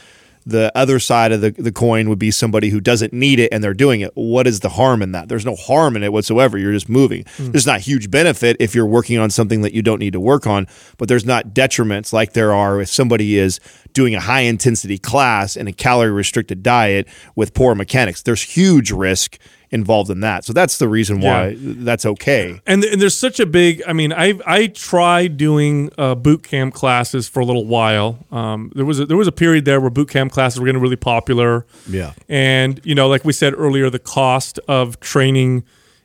[0.45, 3.63] The other side of the, the coin would be somebody who doesn't need it and
[3.63, 4.11] they're doing it.
[4.15, 5.29] What is the harm in that?
[5.29, 6.57] There's no harm in it whatsoever.
[6.57, 7.25] You're just moving.
[7.37, 7.51] Hmm.
[7.51, 10.47] There's not huge benefit if you're working on something that you don't need to work
[10.47, 13.59] on, but there's not detriments like there are if somebody is
[13.93, 18.21] doing a high intensity class and a calorie restricted diet with poor mechanics.
[18.21, 19.37] There's huge risk
[19.71, 20.43] involved in that.
[20.43, 21.73] So that's the reason why Yeah.
[21.77, 22.59] that's okay.
[22.67, 26.73] and, and there's such a big i mean i i tried doing uh, boot camp
[26.73, 29.89] classes for a little while um, there was a, there was a period there where
[29.89, 32.11] boot camp classes were getting really popular Yeah.
[32.27, 35.63] and you know like we said earlier the cost of training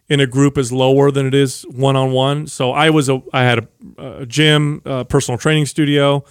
[0.09, 3.59] in a group is lower than it is one-on-one so i was a i had
[3.59, 3.69] a,
[4.23, 6.23] a gym a personal training studio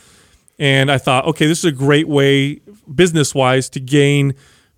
[0.58, 2.62] and i thought okay this is a great way
[2.94, 4.34] business wise to gain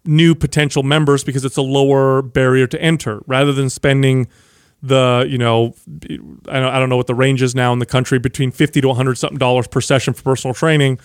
[0.07, 3.21] new potential members because it's a lower barrier to enter.
[3.27, 4.27] Rather than spending
[4.81, 5.73] the you know
[6.47, 9.17] I don't, know what the range is now in the country between 50 to 100
[9.17, 10.99] something dollars per session for personal training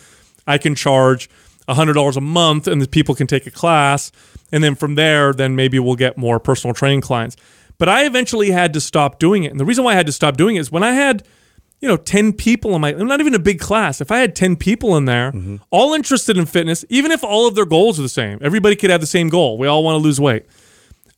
[0.47, 1.31] i can charge
[1.69, 4.13] $100 a month and the people can take a class.
[4.51, 7.37] And then from there then maybe we'll get more personal training clients.
[7.79, 9.51] But i eventually had to stop doing it.
[9.51, 11.27] And the reason why i had to stop doing it is when i had
[11.83, 14.57] you know 10 people in my not even a big class if i had 10
[14.57, 15.57] people in there mm-hmm.
[15.71, 18.89] all interested in fitness even if all of their goals are the same everybody could
[18.89, 20.47] have the same goal we all want to lose weight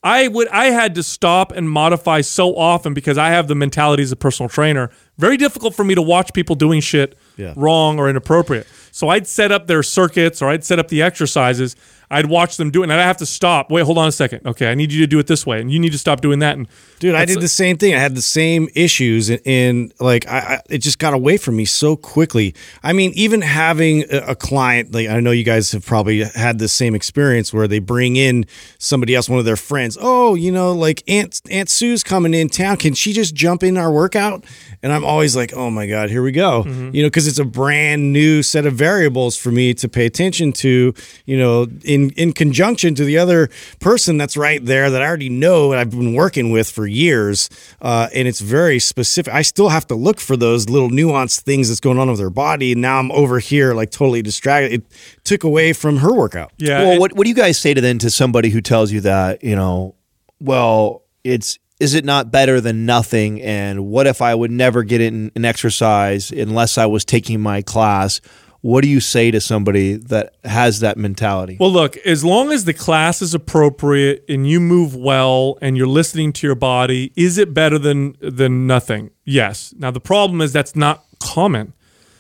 [0.04, 4.02] I would I had to stop and modify so often because I have the mentality
[4.02, 4.90] as a personal trainer.
[5.16, 7.54] Very difficult for me to watch people doing shit Yeah.
[7.56, 8.66] wrong or inappropriate.
[8.92, 11.74] So I'd set up their circuits or I'd set up the exercises.
[12.10, 13.70] I'd watch them do it and I'd have to stop.
[13.70, 14.46] Wait, hold on a second.
[14.46, 16.40] Okay, I need you to do it this way and you need to stop doing
[16.40, 16.68] that and
[17.04, 17.94] Dude, I did the same thing.
[17.94, 21.54] I had the same issues, and, and like I, I, it just got away from
[21.54, 22.54] me so quickly.
[22.82, 26.58] I mean, even having a, a client, like I know you guys have probably had
[26.58, 28.46] the same experience where they bring in
[28.78, 29.98] somebody else, one of their friends.
[30.00, 32.78] Oh, you know, like Aunt Aunt Sue's coming in town.
[32.78, 34.42] Can she just jump in our workout?
[34.82, 36.62] And I'm always like, oh my god, here we go.
[36.62, 36.94] Mm-hmm.
[36.94, 40.54] You know, because it's a brand new set of variables for me to pay attention
[40.54, 40.94] to.
[41.26, 45.28] You know, in in conjunction to the other person that's right there that I already
[45.28, 47.50] know and I've been working with for years,
[47.82, 49.32] uh, and it's very specific.
[49.32, 52.30] I still have to look for those little nuanced things that's going on with their
[52.30, 52.72] body.
[52.72, 54.72] And now I'm over here like totally distracted.
[54.72, 54.84] It
[55.24, 56.52] took away from her workout.
[56.58, 56.78] yeah.
[56.82, 59.00] well, and- what what do you guys say to then to somebody who tells you
[59.02, 59.94] that you know,
[60.40, 63.42] well, it's is it not better than nothing?
[63.42, 67.62] And what if I would never get in an exercise unless I was taking my
[67.62, 68.20] class?
[68.64, 71.58] What do you say to somebody that has that mentality?
[71.60, 75.86] Well, look, as long as the class is appropriate and you move well and you're
[75.86, 79.10] listening to your body, is it better than than nothing?
[79.26, 79.74] Yes.
[79.76, 81.74] Now the problem is that's not common.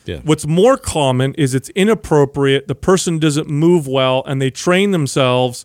[0.04, 0.20] Yeah.
[0.22, 5.64] What's more common is it's inappropriate, the person doesn't move well and they train themselves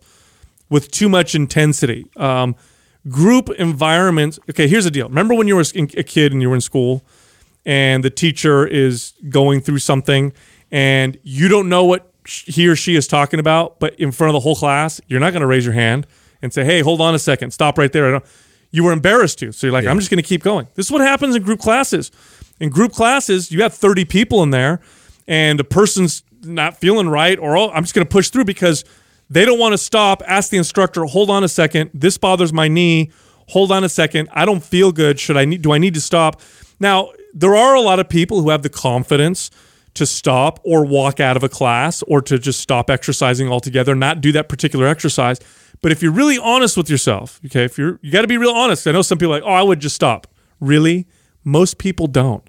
[0.70, 2.06] with too much intensity.
[2.16, 2.56] Um,
[3.06, 4.38] group environments.
[4.48, 5.10] Okay, here's the deal.
[5.10, 7.02] Remember when you were a kid and you were in school
[7.66, 10.32] and the teacher is going through something
[10.70, 14.34] and you don't know what he or she is talking about, but in front of
[14.34, 16.06] the whole class, you're not going to raise your hand
[16.42, 18.22] and say, "Hey, hold on a second, stop right there."
[18.70, 20.92] You were embarrassed to, so you're like, "I'm just going to keep going." This is
[20.92, 22.10] what happens in group classes.
[22.60, 24.80] In group classes, you have 30 people in there,
[25.26, 28.84] and a person's not feeling right, or oh, I'm just going to push through because
[29.28, 30.22] they don't want to stop.
[30.26, 33.10] Ask the instructor, "Hold on a second, this bothers my knee."
[33.48, 35.18] Hold on a second, I don't feel good.
[35.18, 35.62] Should I need?
[35.62, 36.40] Do I need to stop?
[36.78, 39.50] Now, there are a lot of people who have the confidence
[39.94, 44.20] to stop or walk out of a class or to just stop exercising altogether, not
[44.20, 45.38] do that particular exercise.
[45.82, 48.50] But if you're really honest with yourself, okay, if you're you got to be real
[48.50, 48.86] honest.
[48.86, 50.26] I know some people like, "Oh, I would just stop."
[50.60, 51.06] Really?
[51.42, 52.48] Most people don't.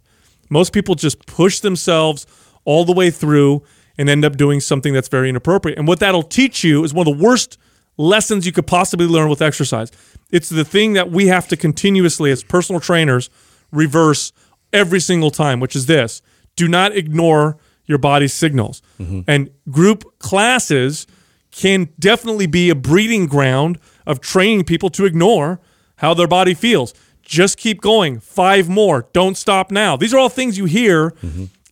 [0.50, 2.28] Most people just push themselves
[2.66, 3.64] all the way through
[3.98, 5.78] and end up doing something that's very inappropriate.
[5.78, 7.58] And what that'll teach you is one of the worst
[7.98, 9.92] lessons you could possibly learn with exercise.
[10.32, 13.30] It's the thing that we have to continuously, as personal trainers,
[13.72, 14.32] reverse
[14.74, 16.22] every single time, which is this
[16.56, 18.82] do not ignore your body's signals.
[19.28, 21.08] And group classes
[21.52, 25.60] can definitely be a breeding ground of training people to ignore
[25.98, 26.94] how their body feels.
[27.24, 28.20] Just keep going.
[28.20, 29.08] Five more.
[29.14, 29.96] Don't stop now.
[29.98, 31.14] These are all things you hear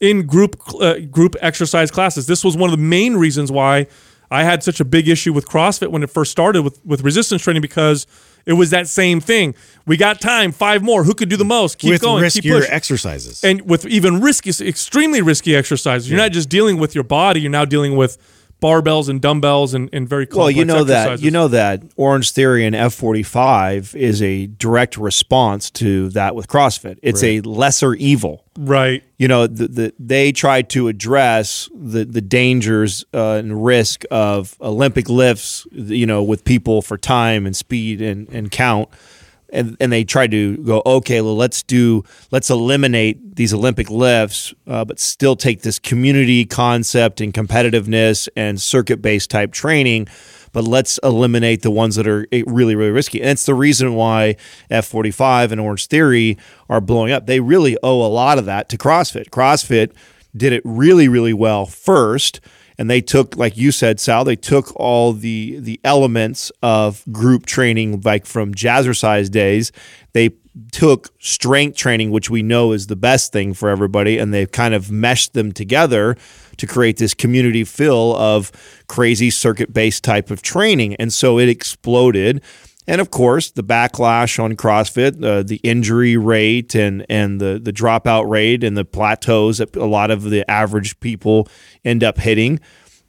[0.02, 2.26] in group uh, group exercise classes.
[2.28, 3.88] This was one of the main reasons why
[4.32, 7.42] I had such a big issue with CrossFit when it first started with with resistance
[7.42, 8.06] training because
[8.46, 9.56] it was that same thing.
[9.86, 10.52] We got time.
[10.52, 11.04] Five more.
[11.04, 11.78] Who could do the most?
[11.78, 12.30] Keep with going.
[12.30, 13.44] keep riskier pushing exercises.
[13.44, 16.10] and with even risky, extremely risky exercises.
[16.10, 18.18] You're not just dealing with your body; you're now dealing with
[18.62, 22.32] barbells and dumbbells and, and very complex Well, you know that you know that Orange
[22.32, 27.00] Theory and F45 is a direct response to that with CrossFit.
[27.02, 28.44] It's a lesser evil.
[28.58, 29.04] right?
[29.18, 34.56] You know, the, the, they tried to address the the dangers uh, and risk of
[34.62, 35.66] Olympic lifts.
[35.72, 38.90] You know, with people for time and speed and, and count.
[39.52, 44.54] And, and they tried to go okay well let's do let's eliminate these olympic lifts
[44.68, 50.08] uh, but still take this community concept and competitiveness and circuit based type training
[50.52, 53.22] but let's eliminate the ones that are eh, really really risky.
[53.22, 54.36] And it's the reason why
[54.70, 56.38] f45 and orange theory
[56.70, 57.26] are blowing up.
[57.26, 59.30] They really owe a lot of that to crossfit.
[59.30, 59.92] Crossfit
[60.36, 62.40] did it really really well first
[62.80, 67.46] and they took like you said sal they took all the the elements of group
[67.46, 69.72] training like from jazzercise days
[70.14, 70.32] they
[70.72, 74.74] took strength training which we know is the best thing for everybody and they've kind
[74.74, 76.16] of meshed them together
[76.60, 78.52] to create this community feel of
[78.88, 80.96] crazy circuit based type of training.
[80.96, 82.42] And so it exploded
[82.90, 87.72] and of course, the backlash on CrossFit, uh, the injury rate and and the the
[87.72, 91.48] dropout rate and the plateaus that a lot of the average people
[91.86, 92.60] end up hitting.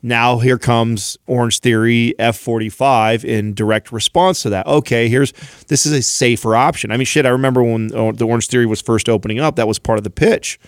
[0.02, 4.66] now here comes Orange Theory F45 in direct response to that.
[4.66, 5.32] Okay, here's
[5.68, 6.92] this is a safer option.
[6.92, 9.66] I mean, shit, I remember when uh, the Orange Theory was first opening up, that
[9.66, 10.58] was part of the pitch.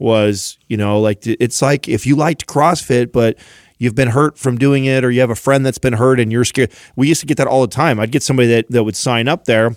[0.00, 3.38] Was you know like it's like if you liked CrossFit, but
[3.80, 6.30] you've been hurt from doing it, or you have a friend that's been hurt and
[6.30, 6.70] you're scared.
[6.94, 7.98] We used to get that all the time.
[7.98, 9.74] I'd get somebody that that would sign up there,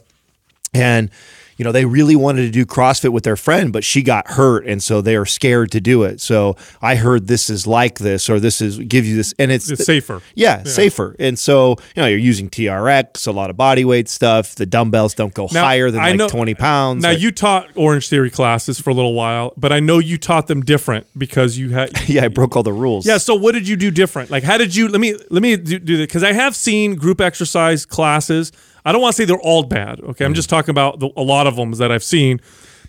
[0.75, 1.09] and
[1.57, 4.65] you know, they really wanted to do CrossFit with their friend, but she got hurt,
[4.65, 6.19] and so they are scared to do it.
[6.21, 9.69] So I heard this is like this, or this is give you this, and it's,
[9.69, 10.21] It's safer.
[10.35, 10.71] Yeah, Yeah.
[10.71, 11.15] safer.
[11.19, 14.55] And so you know, you're using TRX, a lot of body weight stuff.
[14.55, 17.03] The dumbbells don't go Now, higher than I like know- 20 pounds.
[17.03, 20.17] Now Like- you taught Orange Theory classes for a little while, but I know you
[20.17, 23.05] taught them different because you had yeah, I broke all the rules.
[23.05, 23.17] Yeah.
[23.17, 24.31] So what did you do different?
[24.31, 24.87] Like, how did you?
[24.87, 28.51] Let me let me do, do that because I have seen group exercise classes.
[28.85, 29.99] I don't want to say they're all bad.
[30.01, 32.39] Okay, I'm just talking about the, a lot of them that I've seen.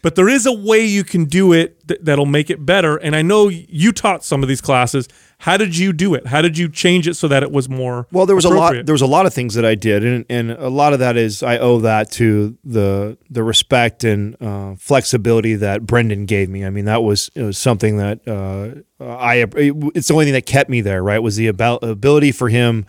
[0.05, 2.99] But there is a way you can do it th- that'll make it better.
[2.99, 5.09] And I know you taught some of these classes.
[5.39, 6.27] How did you do it?
[6.27, 8.07] How did you change it so that it was more?
[8.13, 8.85] Well, there was a lot.
[8.85, 11.17] There was a lot of things that I did, and and a lot of that
[11.17, 16.67] is I owe that to the the respect and uh, flexibility that Brendan gave me.
[16.67, 19.47] I mean, that was it was something that uh, I.
[19.95, 21.03] It's the only thing that kept me there.
[21.03, 22.85] Right, was the about ability for him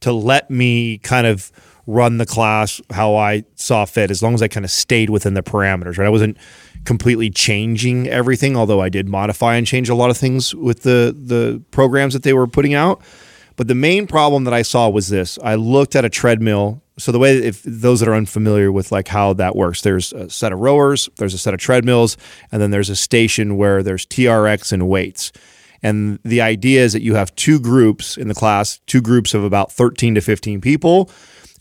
[0.00, 1.52] to let me kind of
[1.86, 5.34] run the class how I saw fit, as long as I kind of stayed within
[5.34, 5.98] the parameters.
[5.98, 6.36] Right, I wasn't
[6.84, 11.14] completely changing everything, although I did modify and change a lot of things with the
[11.16, 13.02] the programs that they were putting out.
[13.56, 16.82] But the main problem that I saw was this: I looked at a treadmill.
[16.96, 20.30] So the way, if those that are unfamiliar with like how that works, there's a
[20.30, 22.16] set of rowers, there's a set of treadmills,
[22.52, 25.32] and then there's a station where there's TRX and weights.
[25.82, 29.44] And the idea is that you have two groups in the class, two groups of
[29.44, 31.10] about 13 to 15 people.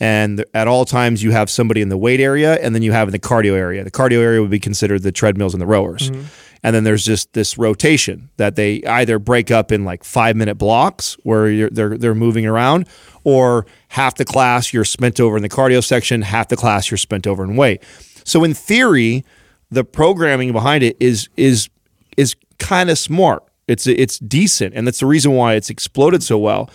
[0.03, 3.07] And at all times, you have somebody in the weight area, and then you have
[3.07, 3.85] in the cardio area.
[3.85, 6.11] The cardio area would be considered the treadmills and the rowers.
[6.11, 6.23] Mm-hmm.
[6.61, 10.55] And then there's just this rotation that they either break up in like five minute
[10.55, 12.85] blocks where you're, they're they're moving around,
[13.23, 16.97] or half the class you're spent over in the cardio section, half the class you're
[16.97, 17.81] spent over in weight.
[18.25, 19.23] So in theory,
[19.71, 21.69] the programming behind it is is
[22.17, 23.43] is kind of smart.
[23.69, 26.69] It's it's decent, and that's the reason why it's exploded so well.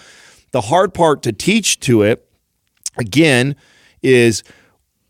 [0.52, 2.27] The hard part to teach to it
[2.98, 3.56] again
[4.02, 4.42] is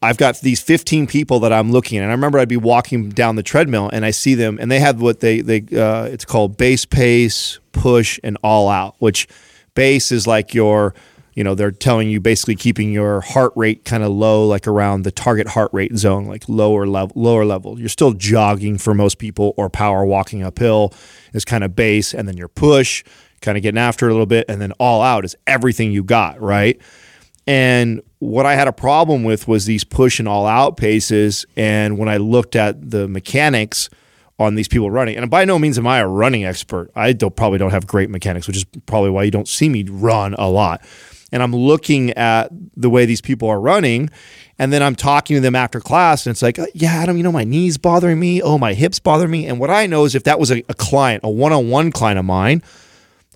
[0.01, 2.03] I've got these 15 people that I'm looking at.
[2.03, 4.81] And I remember I'd be walking down the treadmill and I see them and they
[4.81, 9.27] have what they they uh, it's called base pace, push and all out, which
[9.75, 10.95] base is like your
[11.39, 15.03] you know, they're telling you basically keeping your heart rate kind of low, like around
[15.03, 17.79] the target heart rate zone, like lower level, lower level.
[17.79, 20.93] You're still jogging for most people, or power walking uphill
[21.33, 23.05] is kind of base, and then your push,
[23.41, 26.41] kind of getting after a little bit, and then all out is everything you got,
[26.41, 26.81] right?
[27.49, 31.47] And what I had a problem with was these push and all out paces.
[31.57, 33.89] And when I looked at the mechanics
[34.39, 36.91] on these people running, and by no means am I a running expert.
[36.95, 39.83] I don't, probably don't have great mechanics, which is probably why you don't see me
[39.89, 40.83] run a lot.
[41.33, 44.11] And I'm looking at the way these people are running,
[44.59, 47.23] and then I'm talking to them after class, and it's like, uh, yeah, Adam, you
[47.23, 48.43] know, my knees bothering me.
[48.43, 49.47] Oh, my hips bother me.
[49.47, 51.93] And what I know is if that was a, a client, a one on one
[51.93, 52.63] client of mine,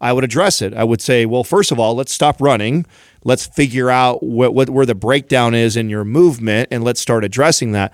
[0.02, 0.74] I would address it.
[0.74, 2.84] I would say, well, first of all, let's stop running.
[3.24, 7.24] Let's figure out what, what where the breakdown is in your movement, and let's start
[7.24, 7.92] addressing that.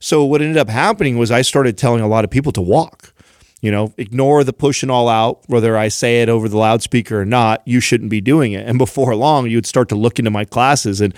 [0.00, 3.12] So what ended up happening was I started telling a lot of people to walk.
[3.60, 7.20] You know, ignore the push and all out, whether I say it over the loudspeaker
[7.20, 7.62] or not.
[7.64, 8.66] You shouldn't be doing it.
[8.66, 11.14] And before long, you would start to look into my classes and.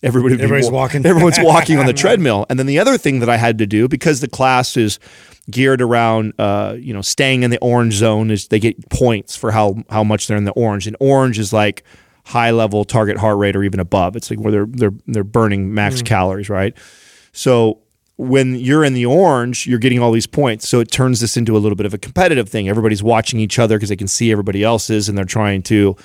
[0.00, 1.04] Everybody Everybody's wa- walking.
[1.04, 2.46] Everyone's walking on the treadmill.
[2.48, 5.00] And then the other thing that I had to do because the class is
[5.50, 9.50] geared around, uh, you know, staying in the orange zone is they get points for
[9.50, 10.86] how how much they're in the orange.
[10.86, 11.82] And orange is like
[12.28, 14.14] high level target heart rate or even above.
[14.14, 16.06] It's like where they're they're they're burning max mm.
[16.06, 16.76] calories, right?
[17.32, 17.80] So
[18.16, 20.68] when you're in the orange, you're getting all these points.
[20.68, 22.68] So it turns this into a little bit of a competitive thing.
[22.68, 25.96] Everybody's watching each other because they can see everybody else's and they're trying to,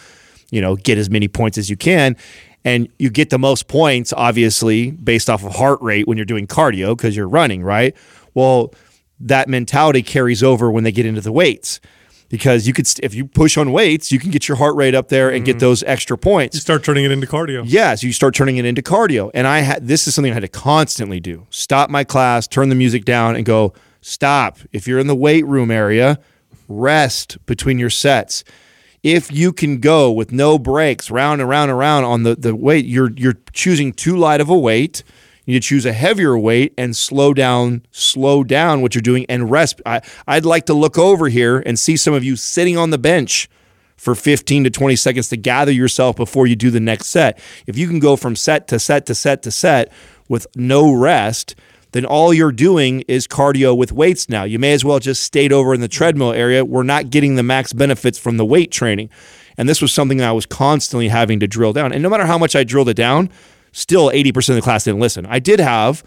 [0.49, 2.15] you know, get as many points as you can.
[2.63, 6.47] And you get the most points, obviously, based off of heart rate when you're doing
[6.47, 7.93] cardio because you're running, right?
[8.33, 8.73] Well,
[9.19, 11.81] that mentality carries over when they get into the weights
[12.33, 14.95] because you could, st- if you push on weights, you can get your heart rate
[14.95, 15.59] up there and get mm-hmm.
[15.59, 16.55] those extra points.
[16.55, 17.61] You start turning it into cardio.
[17.63, 19.29] Yeah, so you start turning it into cardio.
[19.35, 21.45] And I had this is something I had to constantly do.
[21.51, 24.57] Stop my class, turn the music down, and go, stop.
[24.71, 26.17] If you're in the weight room area,
[26.67, 28.43] rest between your sets.
[29.03, 32.55] If you can go with no breaks, round and round and round on the, the
[32.55, 35.03] weight, you're you're choosing too light of a weight.
[35.45, 39.25] You need to choose a heavier weight and slow down, slow down what you're doing
[39.27, 39.81] and rest.
[39.85, 42.97] I, I'd like to look over here and see some of you sitting on the
[42.97, 43.49] bench
[43.97, 47.39] for 15 to 20 seconds to gather yourself before you do the next set.
[47.67, 49.91] If you can go from set to set to set to set
[50.29, 51.55] with no rest,
[51.91, 54.43] then all you're doing is cardio with weights now.
[54.43, 56.65] You may as well just stayed over in the treadmill area.
[56.65, 59.09] We're not getting the max benefits from the weight training.
[59.57, 61.93] And this was something I was constantly having to drill down.
[61.93, 63.29] And no matter how much I drilled it down,
[63.73, 65.25] still 80% of the class didn't listen.
[65.25, 66.03] I did have,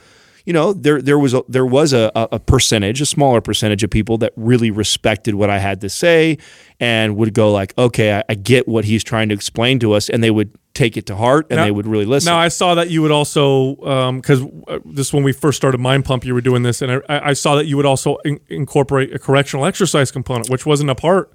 [0.47, 3.91] you know, there there was a, there was a, a percentage, a smaller percentage of
[3.91, 6.39] people that really respected what I had to say
[6.81, 10.09] and would go like, okay, I, I get what he's trying to explain to us,
[10.09, 12.31] and they would take it to heart and Now- they would really listen.
[12.31, 13.75] Now I saw that you would also
[14.13, 17.31] because uh, this when we first started Mind Pump, you were doing this, and I,
[17.31, 20.95] I saw that you would also in, incorporate a correctional exercise component, which wasn't a
[20.95, 21.33] part.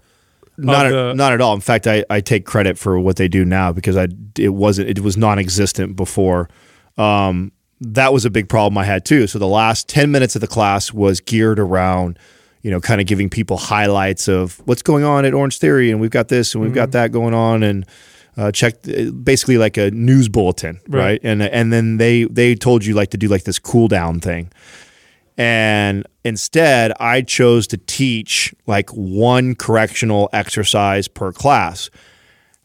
[0.57, 1.53] Not at, the- not at all.
[1.53, 4.89] In fact, I, I take credit for what they do now because I it wasn't
[4.89, 6.49] it was non-existent before.
[6.97, 9.25] Um, that was a big problem I had too.
[9.27, 12.19] So the last ten minutes of the class was geared around,
[12.61, 15.99] you know, kind of giving people highlights of what's going on at Orange Theory, and
[15.99, 17.85] we've got this and we've got that going on, and
[18.37, 18.75] uh, check
[19.23, 21.01] basically like a news bulletin, right?
[21.03, 21.19] Right.
[21.23, 24.51] And and then they they told you like to do like this cool down thing.
[25.37, 31.89] And instead, I chose to teach like one correctional exercise per class.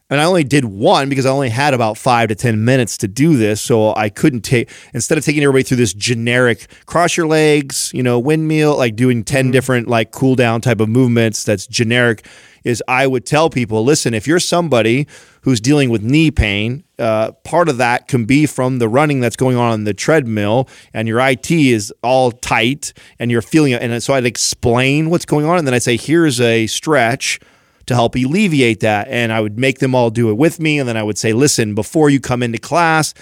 [0.09, 3.09] And I only did one because I only had about five to 10 minutes to
[3.09, 3.59] do this.
[3.59, 8.03] So I couldn't take, instead of taking everybody through this generic cross your legs, you
[8.03, 9.51] know, windmill, like doing 10 mm-hmm.
[9.51, 12.25] different like cool down type of movements that's generic,
[12.63, 15.07] is I would tell people listen, if you're somebody
[15.47, 19.37] who's dealing with knee pain, uh, part of that can be from the running that's
[19.37, 23.81] going on on the treadmill and your IT is all tight and you're feeling it.
[23.81, 25.57] And so I'd explain what's going on.
[25.57, 27.39] And then I'd say, here's a stretch
[27.85, 29.07] to help alleviate that.
[29.07, 30.79] And I would make them all do it with me.
[30.79, 33.13] And then I would say, listen, before you come into class,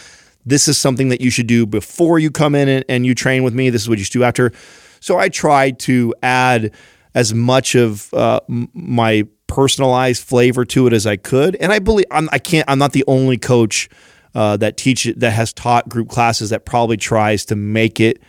[0.47, 3.43] this is something that you should do before you come in and, and you train
[3.43, 3.69] with me.
[3.69, 4.51] This is what you should do after.
[4.99, 6.73] So I tried to add
[7.13, 11.55] as much of uh, my personalized flavor to it as I could.
[11.57, 12.69] And I believe I'm, I can't.
[12.69, 13.89] I'm not the only coach
[14.33, 18.21] uh, that teach that has taught group classes that probably tries to make it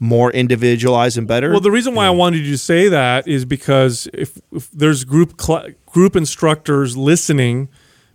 [0.00, 1.50] more individualized and better.
[1.52, 5.04] Well, the reason why I wanted you to say that is because if, if there's
[5.04, 7.68] group cl- group instructors listening,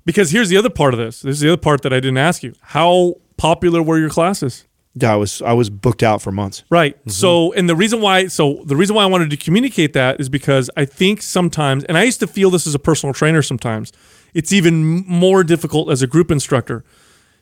[0.04, 1.22] because here's the other part of this.
[1.22, 2.54] This is the other part that I didn't ask you.
[2.60, 4.67] How popular were your classes?
[5.00, 6.64] Yeah, I was I was booked out for months.
[6.70, 6.98] Right.
[7.00, 7.10] Mm-hmm.
[7.10, 10.30] So, and the reason why, so the reason why I wanted to communicate that is
[10.30, 13.92] because I think sometimes, and I used to feel this as a personal trainer sometimes,
[14.34, 16.84] it's even more difficult as a group instructor.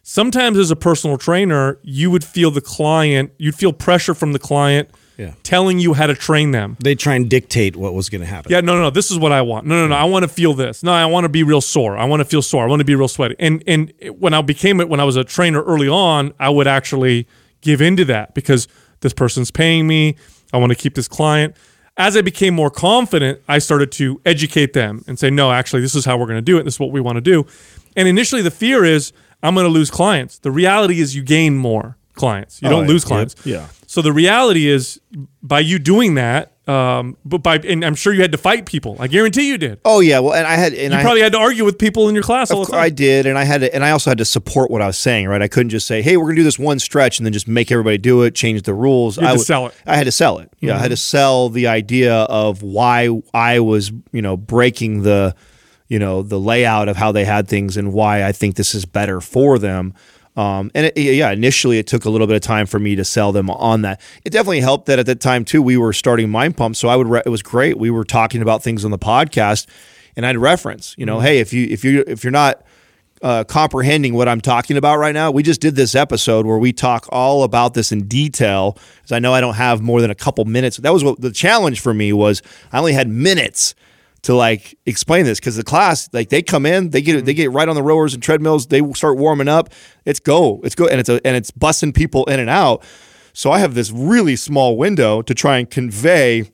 [0.04, 4.40] Sometimes as a personal trainer, you would feel the client, you'd feel pressure from the
[4.40, 4.88] client
[5.18, 5.32] Yeah.
[5.42, 6.78] telling you how to train them.
[6.80, 8.52] They try and dictate what was going to happen.
[8.52, 8.90] Yeah, no, no, no.
[8.92, 9.66] This is what I want.
[9.66, 9.96] No, no, no.
[9.96, 10.84] I want to feel this.
[10.84, 11.98] No, I want to be real sore.
[11.98, 12.64] I want to feel sore.
[12.66, 13.36] I want to be real sweaty.
[13.40, 16.68] And and when I became it, when I was a trainer early on, I would
[16.68, 17.26] actually
[17.66, 18.68] give into that because
[19.02, 20.16] this person's paying me.
[20.54, 21.58] I want to keep this client.
[21.98, 25.96] As I became more confident, I started to educate them and say, no, actually, this
[25.96, 26.64] is how we're going to do it.
[26.64, 27.46] This is what we want to do.
[27.96, 29.12] And initially, the fear is
[29.42, 30.38] I'm going to lose clients.
[30.40, 32.62] The reality is you gain more clients.
[32.62, 32.90] You oh, don't yeah.
[32.90, 33.36] lose clients.
[33.46, 33.68] Yeah.
[33.88, 35.00] So the reality is,
[35.42, 38.96] by you doing that, um, but by and I'm sure you had to fight people.
[39.00, 39.80] I guarantee you did.
[39.86, 42.10] Oh yeah, well, and I had and You I probably had to argue with people
[42.10, 43.92] in your class all Of the course I did, and I had to, and I
[43.92, 45.28] also had to support what I was saying.
[45.28, 47.48] Right, I couldn't just say, "Hey, we're gonna do this one stretch," and then just
[47.48, 49.18] make everybody do it, change the rules.
[49.18, 49.74] had I to would- sell it.
[49.86, 50.50] I had to sell it.
[50.60, 55.36] Yeah, I had to sell the idea of why I was, you know, breaking the,
[55.88, 58.86] you know, the layout of how they had things and why I think this is
[58.86, 59.94] better for them.
[60.36, 63.06] Um, and it, yeah, initially it took a little bit of time for me to
[63.06, 64.02] sell them on that.
[64.26, 66.96] It definitely helped that at that time too we were starting Mind Pump, so I
[66.96, 67.78] would re- it was great.
[67.78, 69.68] We were talking about things on the podcast,
[70.16, 72.64] and I'd reference, you know, hey, if you if you if you're not
[73.22, 76.74] uh, comprehending what I'm talking about right now, we just did this episode where we
[76.74, 78.78] talk all about this in detail.
[78.98, 80.78] Because I know I don't have more than a couple minutes.
[80.78, 82.42] That was what the challenge for me was.
[82.72, 83.74] I only had minutes
[84.26, 87.38] to like explain this because the class like they come in they get they mm-hmm.
[87.38, 89.70] get right on the rowers and treadmills they start warming up
[90.04, 92.84] it's go it's go and it's a, and it's busting people in and out.
[93.34, 96.50] So i have this really small window to try and convey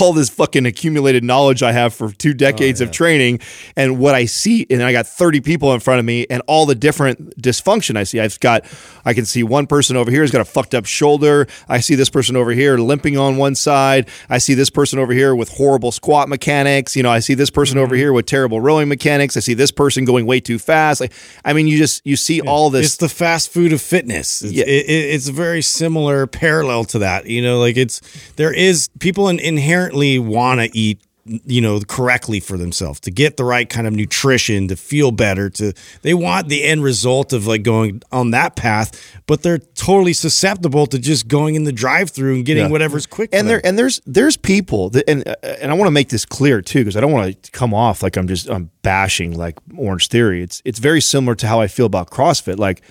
[0.00, 3.40] all this fucking accumulated knowledge I have for two decades oh, of training
[3.76, 6.66] and what I see and I got 30 people in front of me and all
[6.66, 8.20] the different dysfunction I see.
[8.20, 8.64] I've got
[9.04, 11.46] I can see one person over here has got a fucked up shoulder.
[11.68, 14.08] I see this person over here limping on one side.
[14.28, 16.96] I see this person over here with horrible squat mechanics.
[16.96, 18.00] You know, I see this person over mm-hmm.
[18.00, 19.36] here with terrible rowing mechanics.
[19.36, 21.00] I see this person going way too fast.
[21.00, 21.12] Like
[21.44, 24.42] I mean, you just you see all this It's the fast food of fitness.
[24.42, 24.64] It's, Yeah.
[24.64, 27.26] it, it- it's a very similar parallel to that.
[27.26, 28.00] You know, like it's
[28.36, 29.38] there is people in,
[29.76, 33.92] inherently want to eat, you know, correctly for themselves to get the right kind of
[33.92, 35.50] nutrition to feel better.
[35.50, 35.72] To
[36.02, 40.86] they want the end result of like going on that path, but they're totally susceptible
[40.86, 42.70] to just going in the drive-through and getting Yeah.
[42.70, 43.30] whatever's quick.
[43.32, 46.24] and there and there's there's people that, and uh, and I want to make this
[46.24, 49.56] clear too because I don't want to come off like I'm just I'm bashing like
[49.76, 50.42] Orange Theory.
[50.44, 52.58] It's it's very similar to how I feel about CrossFit.
[52.58, 52.82] Like,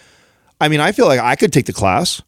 [0.59, 2.21] I mean, I feel like I could take the class.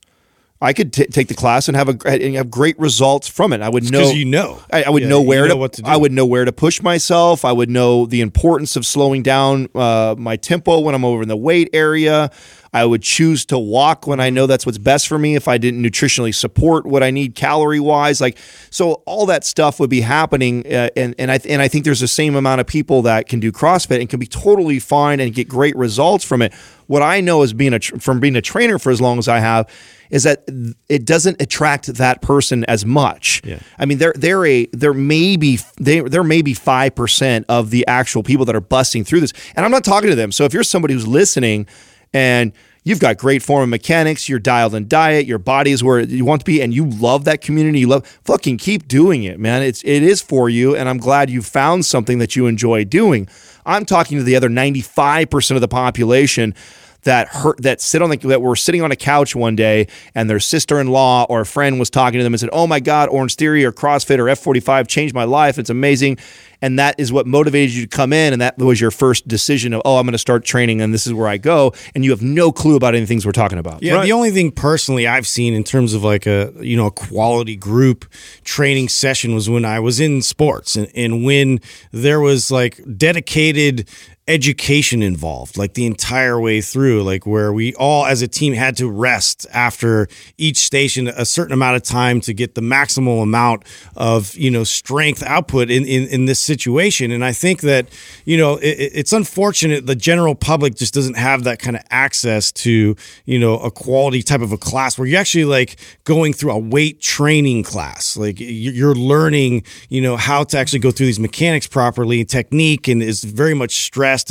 [0.60, 3.62] I could t- take the class and have a and have great results from it.
[3.62, 4.60] I would know you know.
[4.72, 5.90] I, I would Yeah, know you where know to, what to do.
[5.90, 7.46] I would know where to push myself.
[7.46, 11.28] I would know the importance of slowing down uh, my tempo when I'm over in
[11.28, 12.32] the weight area.
[12.74, 15.58] I would choose to walk when I know that's what's best for me if I
[15.58, 18.20] didn't nutritionally support what I need calorie wise.
[18.20, 18.38] Like
[18.72, 22.02] so, all that stuff would be happening, uh, and and I and I think there's
[22.02, 25.34] the same amount of people that can do CrossFit and can be totally fine and
[25.34, 26.54] get great results from it.
[26.88, 29.28] What I know is being a tr- from being a trainer for as long as
[29.28, 29.70] I have
[30.10, 30.44] is that
[30.90, 33.42] it doesn't attract that person as much.
[33.44, 33.60] Yeah.
[33.78, 37.70] I mean, there there a there may be they, there may be five percent of
[37.70, 40.32] the actual people that are busting through this, and I'm not talking to them.
[40.32, 41.68] So if you're somebody who's listening
[42.14, 42.52] and
[42.84, 46.24] you've got great form of mechanics, you're dialed in diet, your body is where you
[46.24, 49.62] want to be, and you love that community, you love fucking keep doing it, man.
[49.62, 53.28] It's it is for you, and I'm glad you found something that you enjoy doing.
[53.66, 56.56] I'm talking to the other 95 percent of the population
[57.04, 60.30] that hurt that sit on the that were sitting on a couch one day and
[60.30, 63.36] their sister-in-law or a friend was talking to them and said, "Oh my God, Orange
[63.36, 65.58] Theory or CrossFit or F45 changed my life.
[65.58, 66.18] It's amazing."
[66.60, 69.74] And that is what motivated you to come in, and that was your first decision
[69.74, 72.12] of, "Oh, I'm going to start training, and this is where I go." And you
[72.12, 73.84] have no clue about any things we're talking about.
[73.84, 76.92] Yeah, the only thing personally I've seen in terms of like a you know a
[76.92, 78.06] quality group
[78.44, 81.60] training session was when I was in sports and, and when
[81.92, 83.88] there was like dedicated
[84.28, 88.76] education involved like the entire way through like where we all as a team had
[88.76, 90.08] to rest after
[90.38, 93.64] each station a certain amount of time to get the maximal amount
[93.96, 97.12] of you know strength output in in, in this situation.
[97.12, 97.88] And i think that
[98.26, 102.52] you know it, it's unfortunate the general public just doesn't have that kind of access
[102.52, 106.52] to you know a quality type of a class where you're actually like going through
[106.52, 108.18] a weight training class.
[108.18, 112.30] Like you- you're learning you know how to actually go through these mechanics properly and
[112.30, 113.72] technique and is very much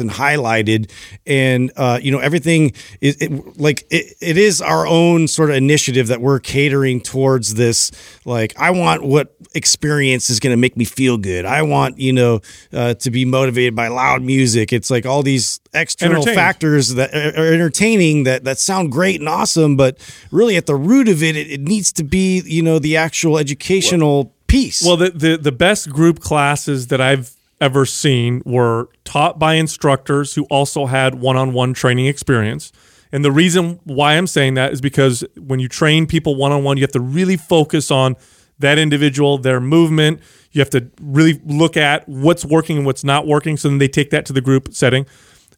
[0.01, 0.91] and highlighted.
[1.26, 5.57] And uh, you know everything is it, like it, it is our own sort of
[5.57, 7.91] initiative that we're catering towards this
[8.24, 11.45] like i want what experience is going to make me feel good.
[11.45, 12.41] I want you know
[12.72, 14.72] uh, to be motivated by loud music.
[14.72, 19.28] It's like all these external factors that are are entertaining that that sound great and
[19.28, 19.99] awesome but
[20.30, 23.39] really at the root of it it, it needs to be you know the actual
[23.39, 24.84] educational piece.
[24.84, 30.34] Well, the, the the best group classes that I've ever seen were taught by instructors
[30.34, 32.72] who also had one-on-one training experience.
[33.12, 36.82] And the reason why I'm saying that is because when you train people one-on-one, you
[36.82, 38.16] have to really focus on
[38.59, 40.20] that individual, their movement.
[40.52, 43.57] You have to really look at what's working and what's not working.
[43.57, 45.07] So then they take that to the group setting.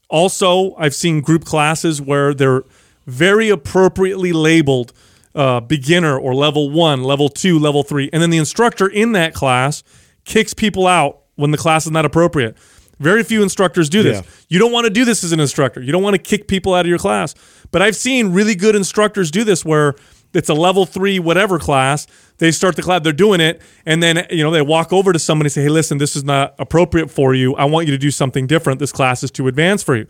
[0.09, 2.65] Also, I've seen group classes where they're
[3.07, 4.93] very appropriately labeled
[5.35, 8.11] uh, beginner or level one, level two, level three.
[8.13, 9.83] And then the instructor in that class
[10.25, 12.57] kicks people out when the class is not appropriate.
[12.99, 14.19] Very few instructors do this.
[14.19, 14.31] Yeah.
[14.49, 15.81] You don't want to do this as an instructor.
[15.81, 17.35] You don't want to kick people out of your class.
[17.71, 19.95] But I've seen really good instructors do this where
[20.35, 22.07] it's a level three whatever class.
[22.39, 25.19] They start the class, they're doing it, and then you know they walk over to
[25.19, 27.55] somebody and say, "Hey, listen, this is not appropriate for you.
[27.55, 28.79] I want you to do something different.
[28.79, 30.07] This class is too advanced for you."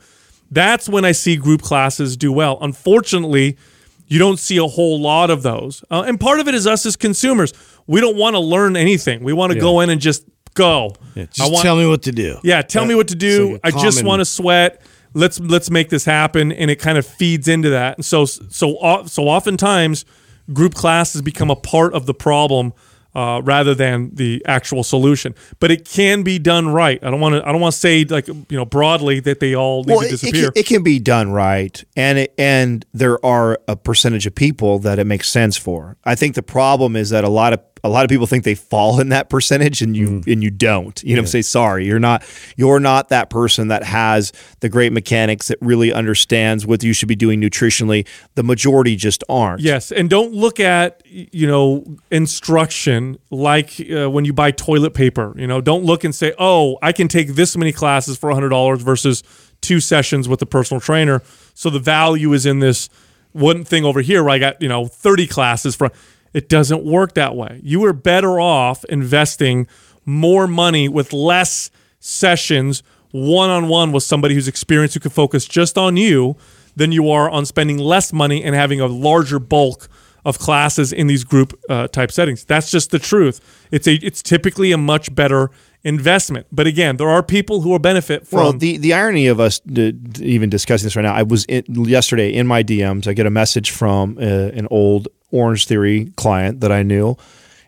[0.51, 2.59] That's when I see group classes do well.
[2.61, 3.59] Unfortunately,
[4.07, 6.87] you don't see a whole lot of those, uh, and part of it is us
[6.87, 7.53] as consumers.
[7.87, 9.23] We don't want to learn anything.
[9.23, 10.25] We want to go in and just
[10.59, 10.95] go.
[11.15, 13.53] just I want, tell me what to do yeah, tell me what to do.
[13.63, 14.83] like a I just want to sweat.
[15.15, 17.97] Let's let's make this happen, and it kind of feeds into that.
[17.97, 20.05] And so so so oftentimes,
[20.53, 22.73] group classes become a part of the problem
[23.15, 25.35] uh, rather than the actual solution.
[25.61, 27.03] But it can be done right.
[27.03, 29.55] I don't want to I don't want to say like you know broadly that they
[29.55, 30.51] all need well, to it, it, disappear.
[30.53, 34.79] can, it can be done right, and it, and there are a percentage of people
[34.81, 35.97] that it makes sense for.
[36.05, 38.55] I think the problem is that a lot of a lot of people think they
[38.55, 41.03] fall in that percentage, and you and you don't.
[41.03, 42.25] You know, say sorry, you're not
[42.57, 47.09] you're not that person that has the great mechanics that really understands what you should
[47.09, 48.07] be doing nutritionally.
[48.35, 49.61] The majority just aren't.
[49.61, 55.35] Yes, and don't look at you know instruction like uh, when you buy toilet paper.
[55.37, 58.51] You know, don't look and say, "Oh, I can take this many classes for hundred
[58.51, 59.23] dollars versus
[59.61, 61.23] two sessions with a personal trainer."
[61.55, 62.89] So the value is in this
[63.33, 65.91] one thing over here where I got you know thirty classes for.
[66.33, 67.61] It doesn't work that way.
[67.63, 69.67] You are better off investing
[70.05, 71.71] more money with less
[72.01, 76.37] sessions one on one with somebody who's experienced who can focus just on you
[76.77, 79.89] than you are on spending less money and having a larger bulk
[80.25, 82.45] of classes in these group uh, type settings.
[82.45, 83.41] That's just the truth.
[83.71, 85.51] It's a it's typically a much better
[85.85, 86.47] investment.
[86.53, 89.61] But again, there are people who will benefit from Well, the, the irony of us
[89.61, 93.07] d- d- even discussing this right now, I was in, yesterday in my DMs.
[93.07, 97.17] I get a message from uh, an old Orange Theory client that I knew,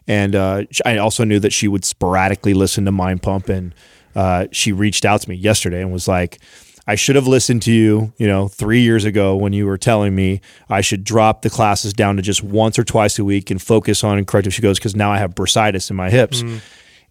[0.06, 3.74] and uh, I also knew that she would sporadically listen to Mind Pump, and
[4.14, 6.38] uh, she reached out to me yesterday and was like,
[6.86, 10.12] I should have listened to you, you know, three years ago when you were telling
[10.14, 13.62] me I should drop the classes down to just once or twice a week and
[13.62, 14.52] focus on corrective.
[14.52, 16.42] She goes because now I have bursitis in my hips.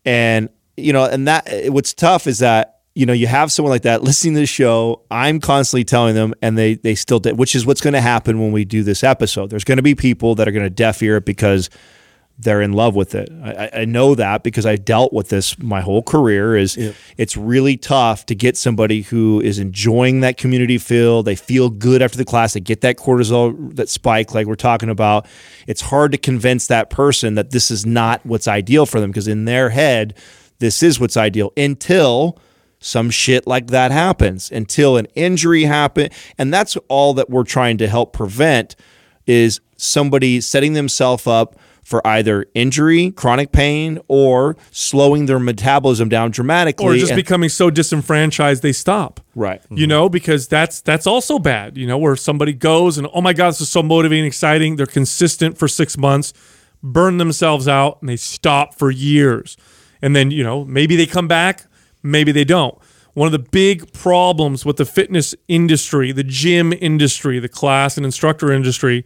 [0.03, 3.83] And, you know, and that what's tough is that, you know, you have someone like
[3.83, 5.01] that listening to the show.
[5.09, 8.39] I'm constantly telling them, and they they still did, which is what's going to happen
[8.41, 9.49] when we do this episode.
[9.49, 11.69] There's going to be people that are going to deaf ear it because
[12.41, 13.29] they're in love with it.
[13.43, 16.55] I, I- I know that because I dealt with this my whole career.
[16.57, 16.77] Is
[17.17, 21.23] it's really tough to get somebody who is enjoying that community feel.
[21.23, 22.53] They feel good after the class.
[22.53, 25.25] They get that cortisol that spike like we're talking about.
[25.67, 29.27] It's hard to convince that person that this is not what's ideal for them because
[29.29, 30.15] in their head,
[30.59, 32.37] this is what's ideal until
[32.79, 37.77] some shit like that happens until an injury happen and that's all that we're trying
[37.77, 38.75] to help prevent
[39.27, 46.29] is somebody setting themselves up for either injury, chronic pain, or slowing their metabolism down
[46.29, 46.85] dramatically.
[46.85, 49.19] or just and- becoming so disenfranchised they stop.
[49.33, 49.59] right.
[49.71, 51.77] You know, because that's that's also bad.
[51.77, 54.75] You know, where somebody goes and oh my god, this is so motivating, exciting.
[54.75, 56.31] They're consistent for six months,
[56.83, 59.57] burn themselves out, and they stop for years,
[59.99, 61.65] and then you know maybe they come back,
[62.03, 62.77] maybe they don't.
[63.13, 68.05] One of the big problems with the fitness industry, the gym industry, the class and
[68.05, 69.03] instructor industry,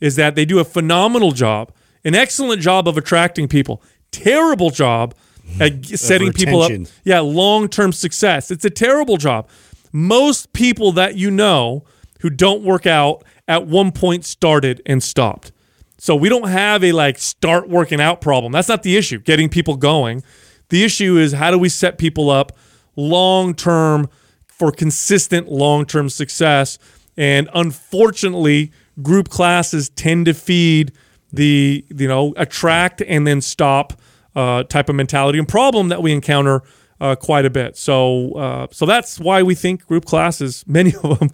[0.00, 1.72] is that they do a phenomenal job,
[2.04, 3.82] an excellent job of attracting people,
[4.12, 5.14] terrible job
[5.46, 5.62] hmm.
[5.62, 6.72] at setting people up.
[7.04, 8.50] Yeah, long term success.
[8.50, 9.48] It's a terrible job.
[9.92, 11.84] Most people that you know
[12.20, 15.52] who don't work out at one point started and stopped.
[15.98, 18.52] So we don't have a like start working out problem.
[18.52, 20.22] That's not the issue, getting people going.
[20.68, 22.56] The issue is how do we set people up
[22.96, 24.08] long term
[24.46, 26.78] for consistent long term success?
[27.16, 30.92] And unfortunately, group classes tend to feed
[31.32, 33.94] the, you know, attract and then stop
[34.34, 36.62] uh, type of mentality and problem that we encounter
[37.00, 37.76] uh, quite a bit.
[37.76, 41.30] So, uh, so that's why we think group classes, many of them,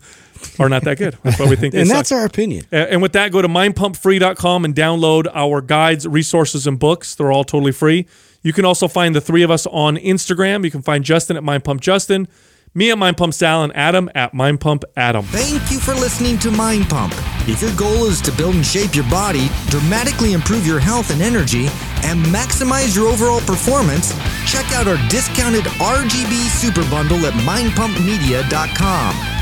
[0.59, 1.17] are not that good.
[1.23, 1.97] That's why we think and suck.
[1.97, 2.65] that's our opinion.
[2.73, 7.15] And with that, go to mindpumpfree.com and download our guides, resources, and books.
[7.15, 8.07] They're all totally free.
[8.43, 10.65] You can also find the three of us on Instagram.
[10.65, 12.29] You can find Justin at Mind Pump Justin,
[12.75, 15.25] me at Mind Pump Sal, and Adam at Mind Pump Adam.
[15.27, 17.15] Thank you for listening to Mind Pump.
[17.49, 21.23] If your goal is to build and shape your body, dramatically improve your health and
[21.23, 21.67] energy,
[22.05, 24.13] and maximize your overall performance,
[24.47, 29.42] check out our discounted RGB Super Bundle at mindpumpmedia.com.